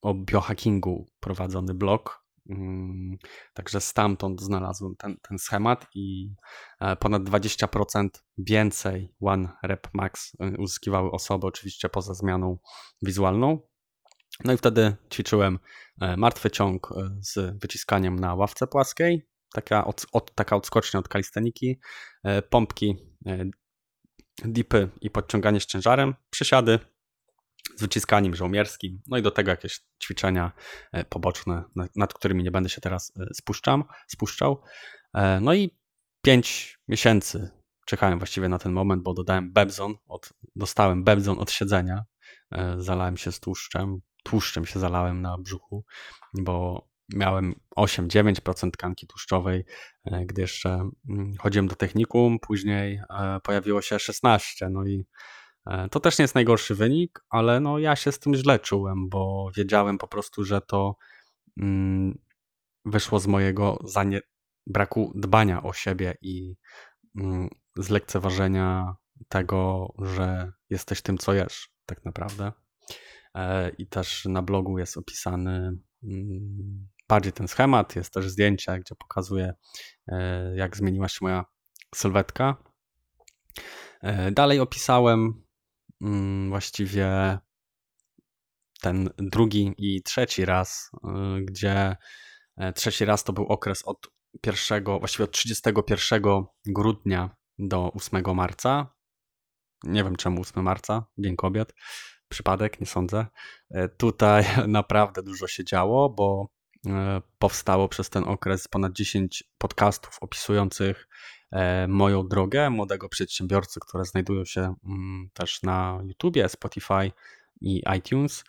o 0.03 0.15
biohackingu 0.15 1.07
prowadzony 1.21 1.75
blog. 1.75 2.24
Mm, 2.51 3.17
także 3.55 3.81
stamtąd 3.81 4.41
znalazłem 4.41 4.97
ten, 4.97 5.17
ten 5.29 5.39
schemat 5.39 5.87
i 5.95 6.35
ponad 7.01 7.23
20% 7.23 8.09
więcej 8.39 9.15
One 9.21 9.49
Rep 9.63 9.89
Max 9.95 10.33
uzyskiwały 10.59 11.11
osoby, 11.11 11.47
oczywiście 11.47 11.89
poza 11.89 12.15
zmianą 12.15 12.59
wizualną. 13.03 13.59
No 14.45 14.53
i 14.53 14.57
wtedy 14.57 14.97
ćwiczyłem 15.13 15.59
e, 16.01 16.17
martwy 16.17 16.51
ciąg 16.51 16.93
e, 16.93 17.17
z 17.21 17.61
wyciskaniem 17.63 18.19
na 18.19 18.35
ławce 18.35 18.67
płaskiej, 18.67 19.29
taka, 19.53 19.85
od, 19.85 20.07
od, 20.13 20.35
taka 20.35 20.57
odskocznia 20.57 21.01
od 21.01 21.09
kalisteniki, 21.09 21.81
e, 22.25 22.43
pompki, 22.43 22.97
dipy 24.45 24.89
i 25.01 25.11
podciąganie 25.11 25.61
z 25.61 25.67
ciężarem, 25.67 26.15
przysiady 26.31 26.79
z 27.77 27.81
wyciskaniem 27.81 28.35
żołnierskim, 28.35 29.03
no 29.07 29.19
i 29.19 29.23
do 29.23 29.31
tego 29.31 29.51
jakieś 29.51 29.81
ćwiczenia 30.03 30.53
poboczne, 31.09 31.65
nad 31.97 32.15
którymi 32.15 32.45
nie 32.45 32.51
będę 32.51 32.69
się 32.69 32.81
teraz 32.81 33.13
spuszczam, 33.35 33.85
spuszczał. 34.09 34.63
No 35.41 35.55
i 35.55 35.71
5 36.23 36.79
miesięcy 36.89 37.51
czekałem 37.87 38.19
właściwie 38.19 38.49
na 38.49 38.59
ten 38.59 38.73
moment, 38.73 39.03
bo 39.03 39.15
dodałem 39.15 39.53
bebzon, 39.53 39.95
od, 40.09 40.33
dostałem 40.57 41.05
bebzon 41.05 41.39
od 41.39 41.51
siedzenia, 41.51 42.05
zalałem 42.79 43.17
się 43.17 43.33
z 43.33 43.41
tłuszczem, 43.41 44.01
tłuszczem 44.25 44.67
się 44.67 44.81
zalałem 44.81 45.23
na 45.23 45.39
brzuchu, 45.39 45.85
bo 46.35 46.87
miałem 47.15 47.55
8-9% 47.77 48.71
tkanki 48.71 49.07
tłuszczowej, 49.07 49.65
e, 50.05 50.27
gdy 50.27 50.41
jeszcze 50.43 50.91
mm, 51.09 51.35
chodziłem 51.39 51.69
do 51.69 51.75
technikum, 51.75 52.39
później 52.39 53.01
e, 53.11 53.41
pojawiło 53.41 53.83
się 53.83 53.99
16, 53.99 54.69
no 54.71 54.87
i 54.87 54.95
e, 54.97 55.05
to 55.91 56.01
też 56.01 56.19
nie 56.19 56.23
jest 56.23 56.35
najgorszy 56.35 56.75
wynik, 56.75 57.25
ale 57.31 57.61
no 57.61 57.79
ja 57.79 57.97
się 57.97 58.13
z 58.13 58.19
tym 58.19 58.35
źle 58.35 58.59
czułem, 58.59 59.09
bo 59.09 59.51
wiedziałem 59.57 59.99
po 59.99 60.09
prostu, 60.09 60.45
że 60.45 60.61
to 60.61 60.97
mm, 61.61 62.19
wyszło 62.85 63.21
z 63.21 63.27
mojego 63.27 63.79
zanie 63.85 64.21
braku 64.67 65.13
dbania 65.15 65.63
o 65.63 65.73
siebie 65.73 66.15
i 66.23 66.57
mm, 67.17 67.49
z 67.77 67.91
lekceważenia 67.91 68.95
tego, 69.29 69.89
że 69.99 70.53
jesteś 70.71 71.03
tym, 71.03 71.19
co 71.19 71.33
jesz, 71.33 71.71
tak 71.87 72.05
naprawdę. 72.05 72.53
E, 73.35 73.69
i 73.69 73.87
też 73.87 74.25
na 74.25 74.43
blogu 74.43 74.79
jest 74.79 74.97
opisany 74.97 75.79
mm, 76.03 76.89
bardziej 77.09 77.33
ten 77.33 77.49
schemat. 77.49 77.97
Jest 77.97 78.13
też 78.13 78.31
zdjęcie, 78.31 78.79
gdzie 78.79 78.95
pokazuje, 78.95 79.55
e, 80.09 80.57
jak 80.57 80.77
zmieniła 80.77 81.09
się 81.09 81.19
moja 81.23 81.45
sylwetka. 81.95 82.57
E, 84.03 84.31
dalej 84.31 84.61
opisałem 84.61 85.44
właściwie 86.49 87.39
ten 88.81 89.11
drugi 89.19 89.75
i 89.79 90.03
trzeci 90.03 90.45
raz, 90.45 90.91
gdzie 91.41 91.97
trzeci 92.75 93.05
raz 93.05 93.25
to 93.25 93.33
był 93.33 93.47
okres 93.47 93.83
od 93.85 94.11
pierwszego, 94.41 94.99
właściwie 94.99 95.25
od 95.25 95.33
31 95.33 96.23
grudnia 96.67 97.37
do 97.59 97.93
8 97.93 98.23
marca. 98.35 98.95
Nie 99.85 100.05
wiem 100.05 100.17
czemu 100.17 100.41
8 100.41 100.63
marca, 100.65 101.07
Dzień 101.19 101.37
Kobiet 101.37 101.75
przypadek, 102.29 102.81
nie 102.81 102.87
sądzę. 102.87 103.27
E, 103.71 103.89
tutaj 103.89 104.45
naprawdę 104.69 105.23
dużo 105.23 105.47
się 105.47 105.65
działo, 105.65 106.11
bo 106.11 106.55
powstało 107.39 107.89
przez 107.89 108.11
ten 108.11 108.25
okres 108.25 108.69
ponad 108.69 108.93
10 108.93 109.45
podcastów 109.59 110.19
opisujących 110.21 111.09
moją 111.89 112.29
drogę 112.29 112.71
młodego 112.71 113.09
przedsiębiorcy, 113.09 113.81
które 113.81 114.05
znajdują 114.05 114.45
się 114.45 114.75
mm, 114.87 115.29
też 115.35 115.63
na 115.63 116.01
YouTubie, 116.05 116.49
Spotify 116.49 117.13
i 117.61 117.83
iTunes. 117.99 118.45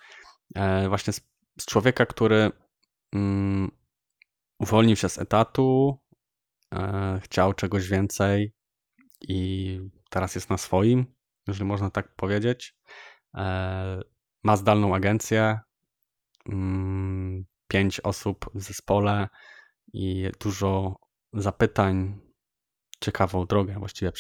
Właśnie 0.88 1.14
z 1.60 1.66
człowieka, 1.66 2.06
który 2.06 2.52
mm, 3.14 3.72
uwolnił 4.60 4.96
się 4.96 5.10
z 5.10 5.18
etatu, 5.18 6.00
chciał 7.22 7.54
czegoś 7.54 7.90
więcej 7.90 8.54
i 9.22 9.80
teraz 10.10 10.36
jest 10.36 10.50
na 10.50 10.58
swoim, 10.58 11.06
jeżeli 11.48 11.66
można 11.66 11.90
tak 11.90 12.16
powiedzieć. 12.16 12.76
E, 13.38 14.02
ma 14.44 14.58
zdalną 14.58 14.96
agencję, 14.96 15.60
mm, 16.50 17.46
pięć 17.68 18.00
osób 18.00 18.50
w 18.54 18.62
zespole 18.62 19.28
i 19.94 20.30
dużo 20.40 20.96
zapytań, 21.34 22.20
ciekawą 23.06 23.46
drogę 23.46 23.76
właściwie 23.80 24.12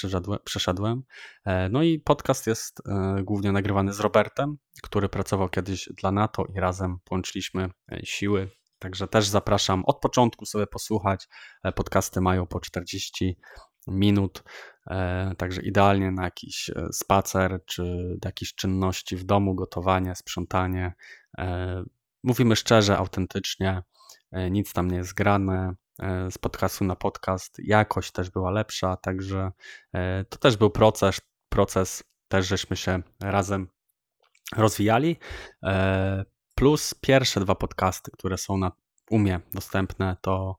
przeszedłem. 0.43 1.03
E, 1.45 1.69
no 1.69 1.83
i 1.83 1.99
podcast 1.99 2.47
jest 2.47 2.81
e, 2.87 3.23
głównie 3.23 3.51
nagrywany 3.51 3.93
z 3.93 3.99
Robertem, 3.99 4.57
który 4.83 5.09
pracował 5.09 5.49
kiedyś 5.49 5.89
dla 5.97 6.11
NATO 6.11 6.45
i 6.55 6.59
razem 6.59 6.97
połączyliśmy 7.03 7.69
siły. 8.03 8.49
Także 8.79 9.07
też 9.07 9.27
zapraszam 9.27 9.85
od 9.85 9.99
początku 9.99 10.45
sobie 10.45 10.67
posłuchać. 10.67 11.27
Podcasty 11.75 12.21
mają 12.21 12.47
po 12.47 12.59
40 12.59 13.37
minut, 13.87 14.43
e, 14.87 15.35
także 15.37 15.61
idealnie 15.61 16.11
na 16.11 16.23
jakiś 16.23 16.69
e, 16.69 16.87
spacer 16.93 17.59
czy 17.65 17.83
do 18.21 18.27
jakichś 18.27 18.53
czynności 18.53 19.15
w 19.15 19.23
domu, 19.23 19.55
gotowanie, 19.55 20.15
sprzątanie. 20.15 20.93
E, 21.37 21.83
mówimy 22.23 22.55
szczerze, 22.55 22.97
autentycznie, 22.97 23.83
nic 24.51 24.73
tam 24.73 24.91
nie 24.91 24.97
jest 24.97 25.13
grane. 25.13 25.75
Z 26.29 26.37
podcastu 26.37 26.85
na 26.85 26.95
podcast 26.95 27.59
jakość 27.59 28.11
też 28.11 28.29
była 28.29 28.51
lepsza, 28.51 28.97
także 28.97 29.51
to 30.29 30.37
też 30.37 30.57
był 30.57 30.69
proces, 30.69 31.21
proces 31.49 32.03
też 32.27 32.47
żeśmy 32.47 32.77
się 32.77 33.01
razem 33.21 33.67
rozwijali. 34.55 35.15
Plus 36.55 36.93
pierwsze 37.01 37.39
dwa 37.39 37.55
podcasty, 37.55 38.11
które 38.11 38.37
są 38.37 38.57
na 38.57 38.71
umie 39.11 39.39
dostępne, 39.53 40.17
to 40.21 40.57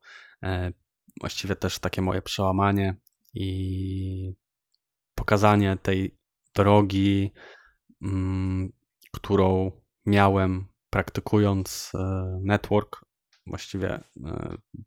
właściwie 1.20 1.57
też 1.57 1.79
takie 1.79 2.03
moje 2.03 2.22
przełamanie 2.22 2.96
i 3.35 4.35
pokazanie 5.14 5.77
tej 5.83 6.18
drogi, 6.55 7.33
mm, 8.03 8.72
którą 9.12 9.70
miałem 10.07 10.68
praktykując 10.90 11.92
e, 11.94 11.99
network, 12.42 13.05
właściwie 13.47 13.91
e, 13.91 14.03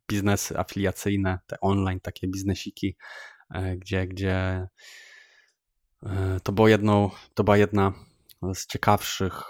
biznesy 0.08 0.60
afiliacyjne, 0.60 1.40
te 1.48 1.60
online 1.60 2.00
takie 2.00 2.28
biznesiki, 2.28 2.98
e, 3.54 3.78
gdzie, 3.78 4.08
gdzie 4.08 4.68
to, 6.44 6.52
było 6.52 6.68
jedną, 6.68 7.10
to 7.34 7.44
była 7.44 7.58
jedna 7.58 7.94
z 8.54 8.68
ciekawszych, 8.68 9.44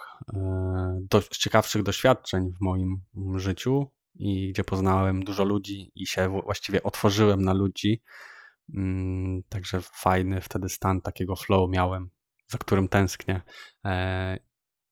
do, 1.01 1.21
z 1.21 1.37
ciekawszych 1.37 1.83
doświadczeń 1.83 2.53
w 2.57 2.61
moim 2.61 3.01
życiu 3.35 3.91
i 4.15 4.51
gdzie 4.51 4.63
poznałem 4.63 5.23
dużo 5.23 5.43
ludzi 5.43 5.91
i 5.95 6.07
się 6.07 6.29
właściwie 6.29 6.83
otworzyłem 6.83 7.41
na 7.41 7.53
ludzi, 7.53 8.01
Mm, 8.73 9.43
także 9.49 9.81
fajny 9.81 10.41
wtedy 10.41 10.69
stan 10.69 11.01
takiego 11.01 11.35
flow 11.35 11.69
miałem, 11.69 12.09
za 12.47 12.57
którym 12.57 12.87
tęsknię. 12.87 13.41
E, 13.85 14.39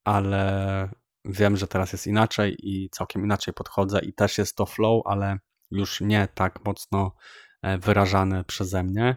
ale 0.04 0.90
wiem, 1.28 1.58
że 1.58 1.68
teraz 1.68 1.92
jest 1.92 2.08
inaczej 2.08 2.56
i 2.60 2.90
całkiem 2.90 3.24
inaczej 3.24 3.54
podchodzę 3.54 4.00
i 4.00 4.14
też 4.14 4.38
jest 4.38 4.56
to 4.56 4.66
flow, 4.66 5.02
ale 5.06 5.40
już 5.72 6.02
nie 6.02 6.28
tak 6.34 6.66
mocno 6.66 7.16
e, 7.62 7.78
wyrażane 7.78 8.44
przeze 8.44 8.84
mnie. 8.84 9.16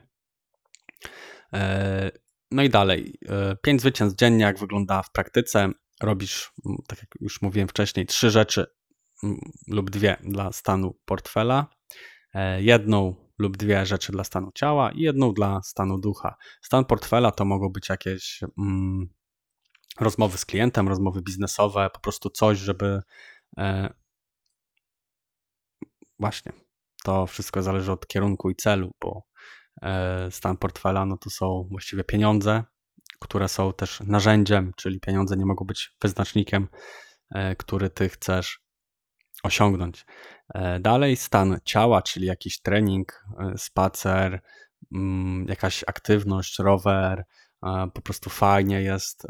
E, 1.53 2.11
no 2.51 2.63
i 2.63 2.71
dalej. 2.71 3.19
Pięć 3.63 3.81
zwycięstw 3.81 4.19
dziennie, 4.19 4.45
jak 4.45 4.59
wygląda 4.59 5.03
w 5.03 5.13
praktyce. 5.13 5.71
Robisz, 6.03 6.53
tak 6.89 6.99
jak 6.99 7.09
już 7.21 7.43
mówiłem 7.43 7.69
wcześniej, 7.69 8.07
trzy 8.07 8.31
rzeczy 8.31 8.67
lub 9.69 9.91
dwie 9.91 10.17
dla 10.23 10.53
stanu 10.53 10.99
portfela. 11.05 11.67
Jedną 12.59 13.15
lub 13.39 13.57
dwie 13.57 13.87
rzeczy 13.87 14.13
dla 14.13 14.25
stanu 14.25 14.51
ciała 14.55 14.93
i 14.93 15.01
jedną 15.01 15.35
dla 15.35 15.63
stanu 15.63 15.99
ducha. 15.99 16.37
Stan 16.63 16.85
portfela 16.85 17.31
to 17.31 17.45
mogą 17.45 17.69
być 17.69 17.89
jakieś 17.89 18.41
mm, 18.59 19.09
rozmowy 20.01 20.39
z 20.39 20.45
klientem, 20.45 20.89
rozmowy 20.89 21.23
biznesowe, 21.23 21.91
po 21.95 22.01
prostu 22.01 22.31
coś, 22.31 22.59
żeby 22.59 23.03
e, 23.59 23.95
właśnie 26.19 26.53
to 27.05 27.27
wszystko 27.27 27.63
zależy 27.63 27.93
od 27.93 28.07
kierunku 28.07 28.51
i 28.51 28.57
celu, 28.57 28.91
bo 29.01 29.23
e, 29.83 30.31
stan 30.31 30.57
portfela 30.57 31.07
no 31.07 31.17
to 31.17 31.31
są 31.31 31.69
właściwie 31.71 32.05
pieniądze, 32.05 32.65
które 33.21 33.49
są 33.49 33.73
też 33.73 34.01
narzędziem, 34.01 34.73
czyli 34.77 35.01
pieniądze 35.01 35.37
nie 35.37 35.47
mogą 35.47 35.65
być 35.65 35.97
wyznacznikiem, 36.03 36.69
e, 37.31 37.57
który 37.57 37.91
ty 37.91 38.09
chcesz 38.09 38.61
osiągnąć. 39.43 40.07
E, 40.55 40.81
dalej 40.81 41.17
stan 41.17 41.59
ciała, 41.65 42.03
czyli 42.03 42.27
jakiś 42.27 42.61
trening, 42.61 43.25
e, 43.39 43.59
spacer, 43.59 44.41
mm, 44.93 45.47
jakaś 45.49 45.85
aktywność, 45.87 46.59
rower. 46.59 47.25
E, 47.63 47.91
po 47.95 48.03
prostu 48.03 48.31
fajnie 48.31 48.83
jest 48.83 49.27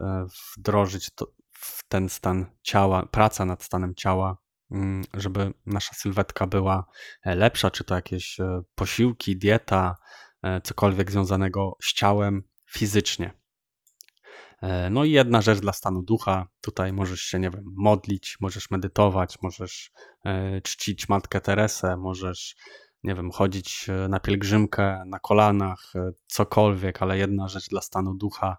wdrożyć 0.56 1.10
to, 1.14 1.26
w 1.52 1.88
ten 1.88 2.08
stan 2.08 2.46
ciała, 2.62 3.06
praca 3.06 3.44
nad 3.44 3.62
stanem 3.62 3.94
ciała, 3.94 4.36
mm, 4.70 5.04
żeby 5.14 5.52
nasza 5.66 5.94
sylwetka 5.94 6.46
była 6.46 6.84
lepsza, 7.24 7.70
czy 7.70 7.84
to 7.84 7.94
jakieś 7.94 8.38
posiłki, 8.74 9.36
dieta, 9.36 9.96
cokolwiek 10.64 11.10
związanego 11.10 11.76
z 11.82 11.92
ciałem 11.92 12.42
fizycznie. 12.70 13.40
E, 14.62 14.90
no 14.90 15.04
i 15.04 15.10
jedna 15.10 15.42
rzecz 15.42 15.58
dla 15.58 15.72
stanu 15.72 16.02
ducha. 16.02 16.46
Tutaj 16.60 16.92
możesz 16.92 17.20
się, 17.20 17.38
nie 17.38 17.50
wiem, 17.50 17.64
modlić, 17.76 18.36
możesz 18.40 18.70
medytować, 18.70 19.36
możesz 19.42 19.90
e, 20.24 20.60
czcić 20.60 21.08
Matkę 21.08 21.40
Teresę, 21.40 21.96
możesz, 21.96 22.56
nie 23.04 23.14
wiem, 23.14 23.30
chodzić 23.30 23.86
e, 23.88 24.08
na 24.08 24.20
pielgrzymkę 24.20 25.02
na 25.06 25.18
kolanach, 25.18 25.92
cokolwiek, 26.26 27.02
ale 27.02 27.18
jedna 27.18 27.48
rzecz 27.48 27.68
dla 27.68 27.80
stanu 27.80 28.14
ducha, 28.14 28.56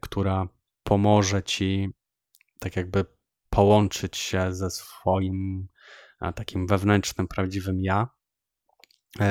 która 0.00 0.48
pomoże 0.82 1.42
ci 1.42 1.88
tak 2.58 2.76
jakby 2.76 3.04
połączyć 3.50 4.16
się 4.16 4.52
ze 4.52 4.70
swoim 4.70 5.68
takim 6.34 6.66
wewnętrznym, 6.66 7.28
prawdziwym 7.28 7.80
ja. 7.80 8.08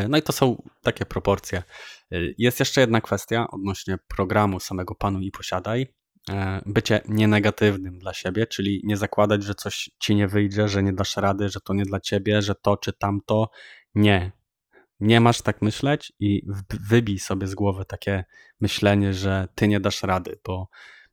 No 0.09 0.17
i 0.17 0.21
to 0.21 0.33
są 0.33 0.63
takie 0.81 1.05
proporcje. 1.05 1.63
Jest 2.37 2.59
jeszcze 2.59 2.81
jedna 2.81 3.01
kwestia 3.01 3.47
odnośnie 3.51 3.97
programu 4.07 4.59
samego 4.59 4.95
Panuj 4.95 5.25
i 5.25 5.31
Posiadaj. 5.31 5.87
E, 6.29 6.61
bycie 6.65 7.01
nienegatywnym 7.07 7.99
dla 7.99 8.13
siebie, 8.13 8.47
czyli 8.47 8.81
nie 8.83 8.97
zakładać, 8.97 9.43
że 9.43 9.55
coś 9.55 9.89
ci 9.99 10.15
nie 10.15 10.27
wyjdzie, 10.27 10.67
że 10.67 10.83
nie 10.83 10.93
dasz 10.93 11.17
rady, 11.17 11.49
że 11.49 11.61
to 11.61 11.73
nie 11.73 11.83
dla 11.83 11.99
ciebie, 11.99 12.41
że 12.41 12.55
to 12.55 12.77
czy 12.77 12.93
tamto. 12.93 13.49
Nie. 13.95 14.31
Nie 14.99 15.19
masz 15.19 15.41
tak 15.41 15.61
myśleć 15.61 16.13
i 16.19 16.47
wybij 16.89 17.19
sobie 17.19 17.47
z 17.47 17.55
głowy 17.55 17.85
takie 17.85 18.25
myślenie, 18.61 19.13
że 19.13 19.47
ty 19.55 19.67
nie 19.67 19.79
dasz 19.79 20.03
rady, 20.03 20.39
bo 20.45 20.69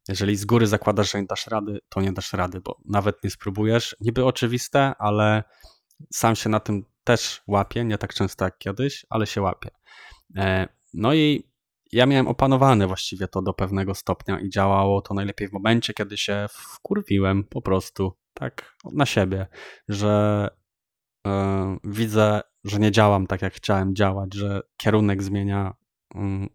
jeżeli 0.09 0.37
z 0.37 0.45
góry 0.45 0.67
zakładasz, 0.67 1.13
że 1.13 1.21
nie 1.21 1.27
dasz 1.27 1.47
rady, 1.47 1.79
to 1.89 2.01
nie 2.01 2.13
dasz 2.13 2.33
rady, 2.33 2.61
bo 2.61 2.81
nawet 2.85 3.25
nie 3.25 3.31
spróbujesz. 3.31 3.97
Niby 4.01 4.25
oczywiste, 4.25 4.95
ale 4.99 5.45
sam 6.13 6.37
się 6.37 6.49
na 6.49 6.61
tym 6.61 6.85
też 7.05 7.43
łapię, 7.47 7.85
nie 7.85 7.99
tak 7.99 8.15
często 8.15 8.45
jak 8.45 8.59
kiedyś, 8.59 9.07
ale 9.11 9.27
się 9.27 9.43
łapię. 9.43 9.71
E, 10.37 10.69
no 10.95 11.15
i 11.15 11.53
ja 11.93 12.07
miałem 12.07 12.29
opanowane 12.29 12.87
właściwie 12.87 13.29
to 13.29 13.43
do 13.43 13.55
pewnego 13.55 13.95
stopnia 13.95 14.41
i 14.41 14.51
działało 14.51 15.03
to 15.03 15.15
najlepiej 15.15 15.49
w 15.49 15.53
momencie, 15.53 15.95
kiedy 15.95 16.17
się 16.17 16.47
wkurwiłem 16.51 17.45
po 17.45 17.63
prostu 17.63 18.13
tak 18.35 18.77
na 18.93 19.07
siebie, 19.07 19.47
że 19.89 20.49
yy, 21.27 21.33
widzę, 21.85 22.41
że 22.65 22.79
nie 22.79 22.91
działam 22.91 23.27
tak 23.27 23.43
jak 23.43 23.55
chciałem 23.55 23.95
działać, 23.95 24.35
że 24.35 24.61
kierunek 24.77 25.23
zmienia, 25.23 25.75
yy, 26.15 26.49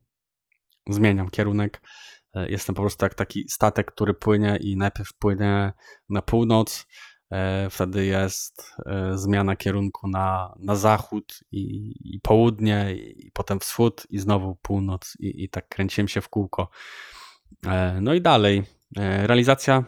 zmieniam 0.89 1.29
kierunek. 1.29 1.81
Yy, 2.35 2.49
jestem 2.49 2.75
po 2.75 2.81
prostu 2.81 3.05
jak 3.05 3.15
taki 3.15 3.49
statek, 3.49 3.91
który 3.91 4.13
płynie 4.13 4.57
i 4.61 4.77
najpierw 4.77 5.13
płynie 5.13 5.73
na 6.09 6.21
północ, 6.21 6.85
E, 7.31 7.69
wtedy 7.69 8.05
jest 8.05 8.75
e, 8.85 9.17
zmiana 9.17 9.55
kierunku 9.55 10.07
na, 10.07 10.55
na 10.59 10.75
zachód 10.75 11.39
i, 11.51 11.93
i 12.15 12.19
południe, 12.21 12.95
i, 12.95 13.31
potem 13.33 13.59
wschód, 13.59 14.07
i 14.09 14.19
znowu 14.19 14.55
północ, 14.55 15.13
i, 15.19 15.43
i 15.43 15.49
tak 15.49 15.67
kręciłem 15.69 16.07
się 16.07 16.21
w 16.21 16.29
kółko. 16.29 16.69
E, 17.65 18.01
no 18.01 18.13
i 18.13 18.21
dalej. 18.21 18.63
Realizacja 18.97 19.83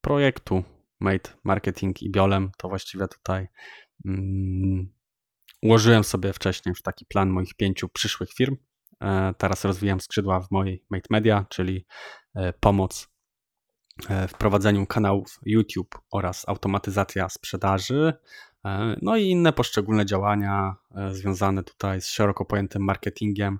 projektu 0.00 0.64
Made 1.00 1.30
Marketing 1.44 2.02
i 2.02 2.10
Biolem 2.10 2.50
to 2.56 2.68
właściwie 2.68 3.08
tutaj 3.08 3.48
um, 4.04 4.92
ułożyłem 5.62 6.04
sobie 6.04 6.32
wcześniej 6.32 6.70
już 6.70 6.82
taki 6.82 7.06
plan 7.06 7.30
moich 7.30 7.54
pięciu 7.54 7.88
przyszłych 7.88 8.32
firm. 8.32 8.56
Teraz 9.38 9.64
rozwijam 9.64 10.00
skrzydła 10.00 10.40
w 10.40 10.50
mojej 10.50 10.84
Made 10.90 11.06
Media, 11.10 11.46
czyli 11.48 11.86
pomoc 12.60 13.12
E, 14.08 14.28
wprowadzeniu 14.28 14.86
kanałów 14.86 15.40
YouTube 15.46 15.98
oraz 16.10 16.48
automatyzacja 16.48 17.28
sprzedaży, 17.28 18.12
no 19.02 19.16
i 19.16 19.24
inne 19.24 19.52
poszczególne 19.52 20.06
działania 20.06 20.74
związane 21.10 21.62
tutaj 21.62 22.00
z 22.00 22.06
szeroko 22.06 22.44
pojętym 22.44 22.84
marketingiem, 22.84 23.58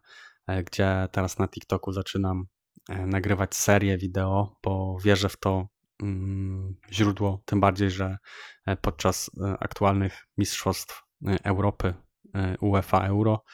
gdzie 0.66 1.08
teraz 1.12 1.38
na 1.38 1.48
TikToku 1.48 1.92
zaczynam 1.92 2.46
nagrywać 2.88 3.54
serię 3.54 3.98
wideo, 3.98 4.56
bo 4.62 4.96
wierzę 5.04 5.28
w 5.28 5.36
to 5.36 5.68
mm, 6.02 6.76
źródło, 6.92 7.42
tym 7.44 7.60
bardziej, 7.60 7.90
że 7.90 8.18
podczas 8.80 9.30
aktualnych 9.60 10.26
mistrzostw 10.38 11.02
Europy 11.44 11.94
UEFA 12.60 13.06
Euro 13.06 13.44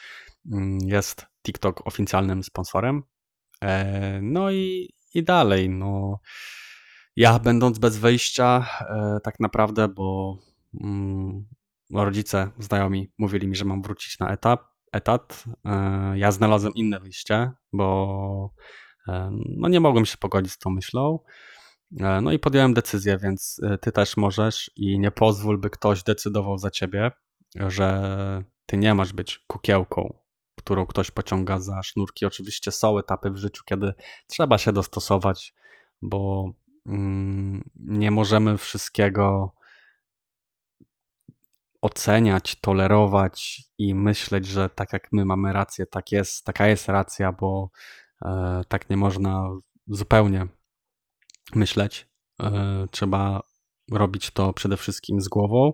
mm, 0.51 0.77
jest 0.81 1.25
TikTok 1.45 1.87
oficjalnym 1.87 2.43
sponsorem. 2.43 3.03
No 4.21 4.51
i, 4.51 4.93
i 5.13 5.23
dalej, 5.23 5.69
no 5.69 6.19
ja 7.19 7.39
będąc 7.39 7.79
bez 7.79 7.97
wyjścia, 7.97 8.65
e, 8.81 9.19
tak 9.23 9.39
naprawdę, 9.39 9.87
bo 9.87 10.37
mm, 10.81 11.45
rodzice, 11.93 12.51
znajomi 12.59 13.11
mówili 13.17 13.47
mi, 13.47 13.55
że 13.55 13.65
mam 13.65 13.81
wrócić 13.81 14.19
na 14.19 14.29
etap, 14.29 14.63
etat. 14.91 15.43
E, 15.65 16.13
ja 16.17 16.31
znalazłem 16.31 16.73
inne 16.73 16.99
wyjście, 16.99 17.51
bo 17.73 18.53
e, 19.07 19.31
no 19.57 19.69
nie 19.69 19.79
mogłem 19.79 20.05
się 20.05 20.17
pogodzić 20.17 20.51
z 20.51 20.57
tą 20.57 20.69
myślą. 20.69 21.19
No 22.21 22.31
i 22.31 22.39
podjąłem 22.39 22.73
decyzję, 22.73 23.17
więc 23.17 23.61
ty 23.81 23.91
też 23.91 24.17
możesz 24.17 24.71
i 24.75 24.99
nie 24.99 25.11
pozwól, 25.11 25.59
by 25.59 25.69
ktoś 25.69 26.03
decydował 26.03 26.57
za 26.57 26.69
ciebie, 26.69 27.11
że 27.55 28.43
ty 28.65 28.77
nie 28.77 28.93
masz 28.93 29.13
być 29.13 29.39
kukiełką, 29.47 30.13
którą 30.55 30.85
ktoś 30.85 31.11
pociąga 31.11 31.59
za 31.59 31.83
sznurki. 31.83 32.25
Oczywiście 32.25 32.71
są 32.71 32.99
etapy 32.99 33.31
w 33.31 33.37
życiu, 33.37 33.63
kiedy 33.65 33.93
trzeba 34.27 34.57
się 34.57 34.73
dostosować, 34.73 35.53
bo 36.01 36.53
Mm, 36.89 37.69
nie 37.75 38.11
możemy 38.11 38.57
wszystkiego 38.57 39.55
oceniać, 41.81 42.55
tolerować 42.55 43.61
i 43.77 43.95
myśleć, 43.95 44.45
że 44.45 44.69
tak 44.69 44.93
jak 44.93 45.07
my 45.11 45.25
mamy 45.25 45.53
rację, 45.53 45.85
tak 45.85 46.11
jest, 46.11 46.45
taka 46.45 46.67
jest 46.67 46.89
racja, 46.89 47.31
bo 47.31 47.69
e, 48.21 48.61
tak 48.67 48.89
nie 48.89 48.97
można 48.97 49.49
zupełnie 49.87 50.47
myśleć. 51.55 52.09
E, 52.41 52.87
trzeba 52.91 53.41
robić 53.91 54.31
to 54.31 54.53
przede 54.53 54.77
wszystkim 54.77 55.21
z 55.21 55.27
głową, 55.27 55.73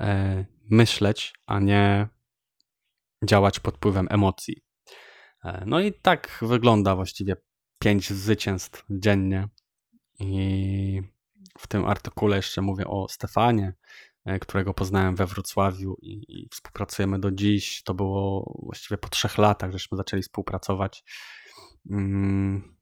e, 0.00 0.44
myśleć, 0.70 1.32
a 1.46 1.60
nie 1.60 2.08
działać 3.24 3.60
pod 3.60 3.76
wpływem 3.76 4.06
emocji. 4.10 4.64
E, 5.44 5.64
no 5.66 5.80
i 5.80 5.92
tak 5.92 6.38
wygląda 6.42 6.96
właściwie 6.96 7.36
pięć 7.78 8.12
zwycięstw 8.12 8.84
dziennie 8.90 9.48
i 10.18 11.02
w 11.58 11.66
tym 11.66 11.84
artykule 11.84 12.36
jeszcze 12.36 12.62
mówię 12.62 12.86
o 12.86 13.08
Stefanie, 13.08 13.74
e, 14.24 14.38
którego 14.38 14.74
poznałem 14.74 15.16
we 15.16 15.26
Wrocławiu 15.26 15.96
i, 16.02 16.48
współpracujemy 16.50 17.18
do 17.18 17.30
dziś. 17.30 17.82
To 17.82 17.94
było 17.94 18.52
właściwie 18.62 18.98
po 18.98 19.08
trzech 19.08 19.38
latach, 19.38 19.72
żeśmy 19.72 19.96
zaczęli 19.96 20.22
współpracować. 20.22 21.04
Mm. 21.90 22.76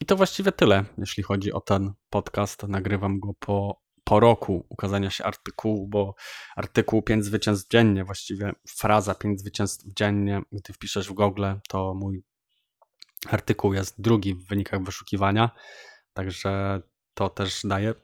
I 0.00 0.06
to 0.06 0.16
właściwie 0.16 0.52
tyle, 0.52 0.84
jeśli 0.98 1.22
chodzi 1.22 1.52
o 1.52 1.60
ten 1.60 1.92
podcast. 2.10 2.62
Nagrywam 2.62 3.20
go 3.20 3.34
po, 3.34 3.82
po 4.08 4.20
roku 4.20 4.66
ukazania 4.68 5.10
się 5.10 5.24
artykułu, 5.24 5.88
bo 5.88 6.14
artykuł 6.56 7.02
5 7.02 7.24
zwycięstw 7.24 7.70
dziennie, 7.70 8.04
właściwie 8.04 8.52
fraza 8.68 9.14
5 9.14 9.40
zwycięstw 9.40 9.84
dziennie, 9.86 10.42
gdy 10.52 10.72
wpiszesz 10.72 11.08
w 11.08 11.12
Google, 11.12 11.44
to 11.68 11.94
mój 11.94 12.24
artykuł 13.28 13.74
jest 13.74 14.00
drugi 14.00 14.34
w 14.34 14.48
wynikach 14.48 14.82
wyszukiwania, 14.82 15.50
także 16.12 16.82
to 17.14 17.28
też 17.28 17.60
daje 17.64 17.94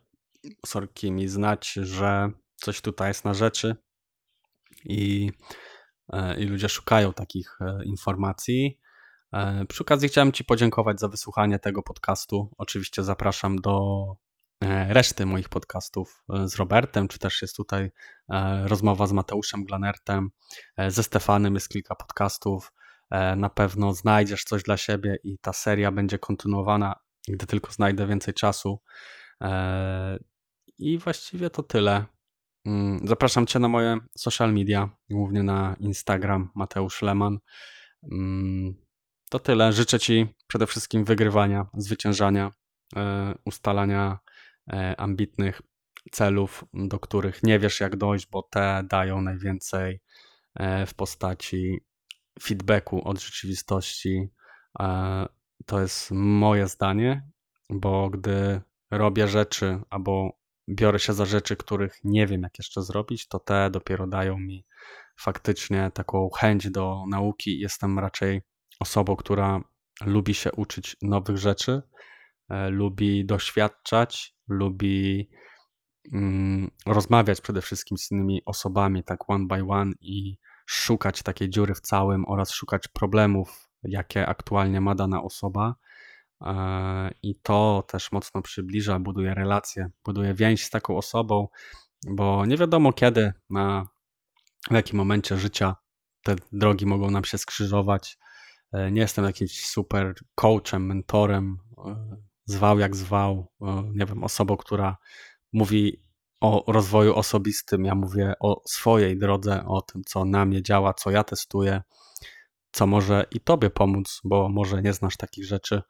sorki 0.67 1.13
mi 1.13 1.29
znać, 1.29 1.73
że 1.73 2.31
coś 2.57 2.81
tutaj 2.81 3.09
jest 3.09 3.25
na 3.25 3.35
rzeczy 3.35 3.77
i, 4.85 5.31
e, 6.13 6.41
i 6.41 6.45
ludzie 6.45 6.69
szukają 6.69 7.13
takich 7.13 7.59
e, 7.61 7.85
informacji. 7.85 8.81
E, 9.33 9.65
przy 9.69 9.83
okazji 9.83 10.09
chciałem 10.09 10.33
Ci 10.33 10.45
podziękować 10.45 11.01
za 11.01 11.09
wysłuchanie 11.09 11.59
tego 11.59 11.83
podcastu. 11.83 12.51
Oczywiście 12.59 13.03
zapraszam 13.03 13.57
do 13.57 14.05
reszty 14.89 15.27
moich 15.27 15.49
podcastów 15.49 16.25
z 16.45 16.57
Robertem, 16.57 17.09
czy 17.09 17.19
też 17.19 17.43
jest 17.43 17.57
tutaj 17.57 17.91
rozmowa 18.65 19.07
z 19.07 19.13
Mateuszem 19.13 19.65
Glanertem, 19.65 20.31
ze 20.89 21.03
Stefanem 21.03 21.55
jest 21.55 21.69
kilka 21.69 21.95
podcastów. 21.95 22.73
E, 23.13 23.37
na 23.37 23.51
pewno 23.51 23.95
znajdziesz 23.95 24.45
coś 24.45 24.63
dla 24.63 24.77
siebie 24.77 25.17
i 25.25 25.39
ta 25.39 25.53
seria 25.53 25.93
będzie 25.93 26.19
kontynuowana, 26.19 26.95
gdy 27.29 27.47
tylko 27.47 27.73
znajdę 27.73 28.07
więcej 28.07 28.35
czasu. 28.35 28.81
E, 29.41 30.19
I 30.79 30.99
właściwie 30.99 31.51
to 31.51 31.63
tyle. 31.63 32.05
Mm, 32.67 33.01
zapraszam 33.09 33.47
Cię 33.47 33.59
na 33.59 33.69
moje 33.69 33.99
social 34.17 34.53
media, 34.53 34.91
głównie 35.11 35.43
na 35.43 35.77
Instagram 35.81 36.51
Mateusz 36.55 37.03
Leman. 37.03 37.39
Mm, 38.13 38.75
to 39.31 39.39
tyle. 39.39 39.73
Życzę 39.73 40.01
Ci 40.01 40.27
przede 40.47 40.67
wszystkim 40.67 41.05
wygrywania, 41.05 41.67
zwyciężania, 41.75 42.51
e, 42.97 43.35
ustalania 43.45 44.19
ambitnych 44.97 45.63
celów, 46.13 46.65
do 46.75 46.99
których 46.99 47.43
nie 47.43 47.59
wiesz 47.59 47.81
jak 47.81 47.97
dojść, 47.97 48.27
bo 48.31 48.43
te 48.43 48.83
dają 48.89 49.21
najwięcej 49.21 50.01
w 50.87 50.95
postaci 50.97 51.81
feedbacku 52.41 53.09
od 53.09 53.21
rzeczywistości. 53.21 54.29
E, 54.81 55.27
to 55.67 55.81
jest 55.81 56.11
moje 56.11 56.69
zdanie, 56.69 57.29
bo 57.71 58.11
gdy 58.11 58.61
robię 58.91 59.29
rzeczy 59.29 59.81
albo 59.91 60.31
biorę 60.69 60.99
się 60.99 61.13
za 61.13 61.25
rzeczy, 61.25 61.57
których 61.57 61.99
nie 62.05 62.27
wiem, 62.27 62.43
jak 62.43 62.59
jeszcze 62.59 62.83
zrobić, 62.83 63.29
to 63.29 63.39
te 63.39 63.71
dopiero 63.71 64.07
dają 64.07 64.39
mi 64.39 64.67
faktycznie 65.17 65.91
taką 65.95 66.31
chęć 66.31 66.71
do 66.71 67.05
nauki. 67.09 67.59
Jestem 67.59 67.99
raczej 67.99 68.43
osobą, 68.81 69.17
która 69.17 69.61
lubi 70.05 70.35
się 70.35 70.53
uczyć 70.53 70.97
nowych 71.03 71.39
rzeczy, 71.39 71.83
e, 72.49 72.71
lubi 72.71 73.25
doświadczać, 73.25 74.35
lubi 74.53 75.29
mm, 76.13 76.71
rozmawiać 76.87 77.41
przede 77.41 77.63
wszystkim 77.63 77.99
z 77.99 78.11
innymi 78.11 78.43
osobami, 78.47 79.05
tak 79.05 79.31
one 79.31 79.47
by 79.47 79.65
one 79.69 79.93
i 80.01 80.39
szukać 80.67 81.23
takiej 81.23 81.51
dziury 81.51 81.75
w 81.75 81.81
całym 81.81 82.25
oraz 82.29 82.51
szukać 82.51 82.89
problemów, 82.89 83.69
jakie 83.83 84.27
aktualnie 84.27 84.81
ma 84.81 84.95
dana 84.95 85.23
osoba. 85.23 85.75
E, 86.41 87.11
I 87.23 87.35
to 87.43 87.85
też 87.89 88.13
mocno 88.13 88.43
przybliża, 88.43 88.99
buduje 88.99 89.35
relacje, 89.35 89.91
buduje 90.05 90.35
więź 90.35 90.65
z 90.65 90.71
taką 90.71 90.97
osobą, 90.97 91.49
bo 92.07 92.47
nie 92.47 92.57
wiadomo 92.57 92.93
kiedy, 92.93 93.33
na, 93.51 93.87
w 94.71 94.75
jakim 94.75 94.99
momencie 94.99 95.39
życia 95.39 95.77
te 96.23 96.37
drogi 96.53 96.87
mogą 96.87 97.11
nam 97.11 97.25
się 97.25 97.39
skrzyżować. 97.39 98.19
E, 98.73 98.91
nie 98.91 99.01
jestem 99.01 99.25
jakimś 99.25 99.67
super 99.67 100.15
coachem, 100.35 100.87
mentorem, 100.87 101.59
e, 101.87 102.17
zwał 102.45 102.79
jak 102.79 102.97
zwał, 102.97 103.53
nie 103.95 104.07
wiem, 104.07 104.25
osobą, 104.25 104.57
która 104.57 104.97
mówi 105.53 106.03
o 106.41 106.73
rozwoju 106.73 107.15
osobistym, 107.15 107.85
ja 107.85 107.95
mówię 107.95 108.35
o 108.41 108.63
swojej 108.67 109.19
drodze, 109.19 109.65
o 109.67 109.83
tym, 109.83 110.03
co 110.07 110.25
na 110.25 110.45
mnie 110.45 110.63
działa, 110.63 110.95
co 110.95 111.11
ja 111.11 111.25
testuję, 111.25 111.83
co 112.73 112.87
może 112.87 113.27
i 113.31 113.41
tobie 113.41 113.71
pomóc, 113.71 114.21
bo 114.25 114.49
może 114.49 114.83
nie 114.83 114.93
znasz 114.93 115.17
takich 115.17 115.45
rzeczy, 115.45 115.83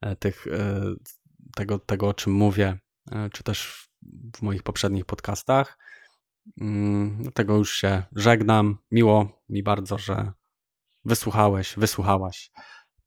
e, 0.00 0.16
tych, 0.16 0.46
e, 0.46 0.82
tego, 1.56 1.78
tego 1.78 2.08
o 2.08 2.14
czym 2.14 2.32
mówię, 2.32 2.78
e, 3.12 3.30
czy 3.32 3.42
też 3.42 3.88
w 4.36 4.42
moich 4.42 4.62
poprzednich 4.62 5.04
podcastach. 5.04 5.78
Mm, 6.60 7.32
tego 7.34 7.56
już 7.56 7.72
się 7.72 8.02
żegnam. 8.16 8.78
Miło 8.90 9.42
mi 9.48 9.62
bardzo, 9.62 9.98
że 9.98 10.32
wysłuchałeś, 11.04 11.74
wysłuchałaś 11.76 12.50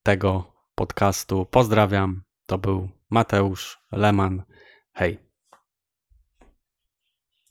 tego 0.04 0.54
podcastu. 0.76 1.46
Pozdrawiam. 1.46 2.24
To 2.52 2.58
był 2.58 2.90
Mateusz 3.10 3.80
Leman. 3.92 4.44
Hej. 4.94 5.31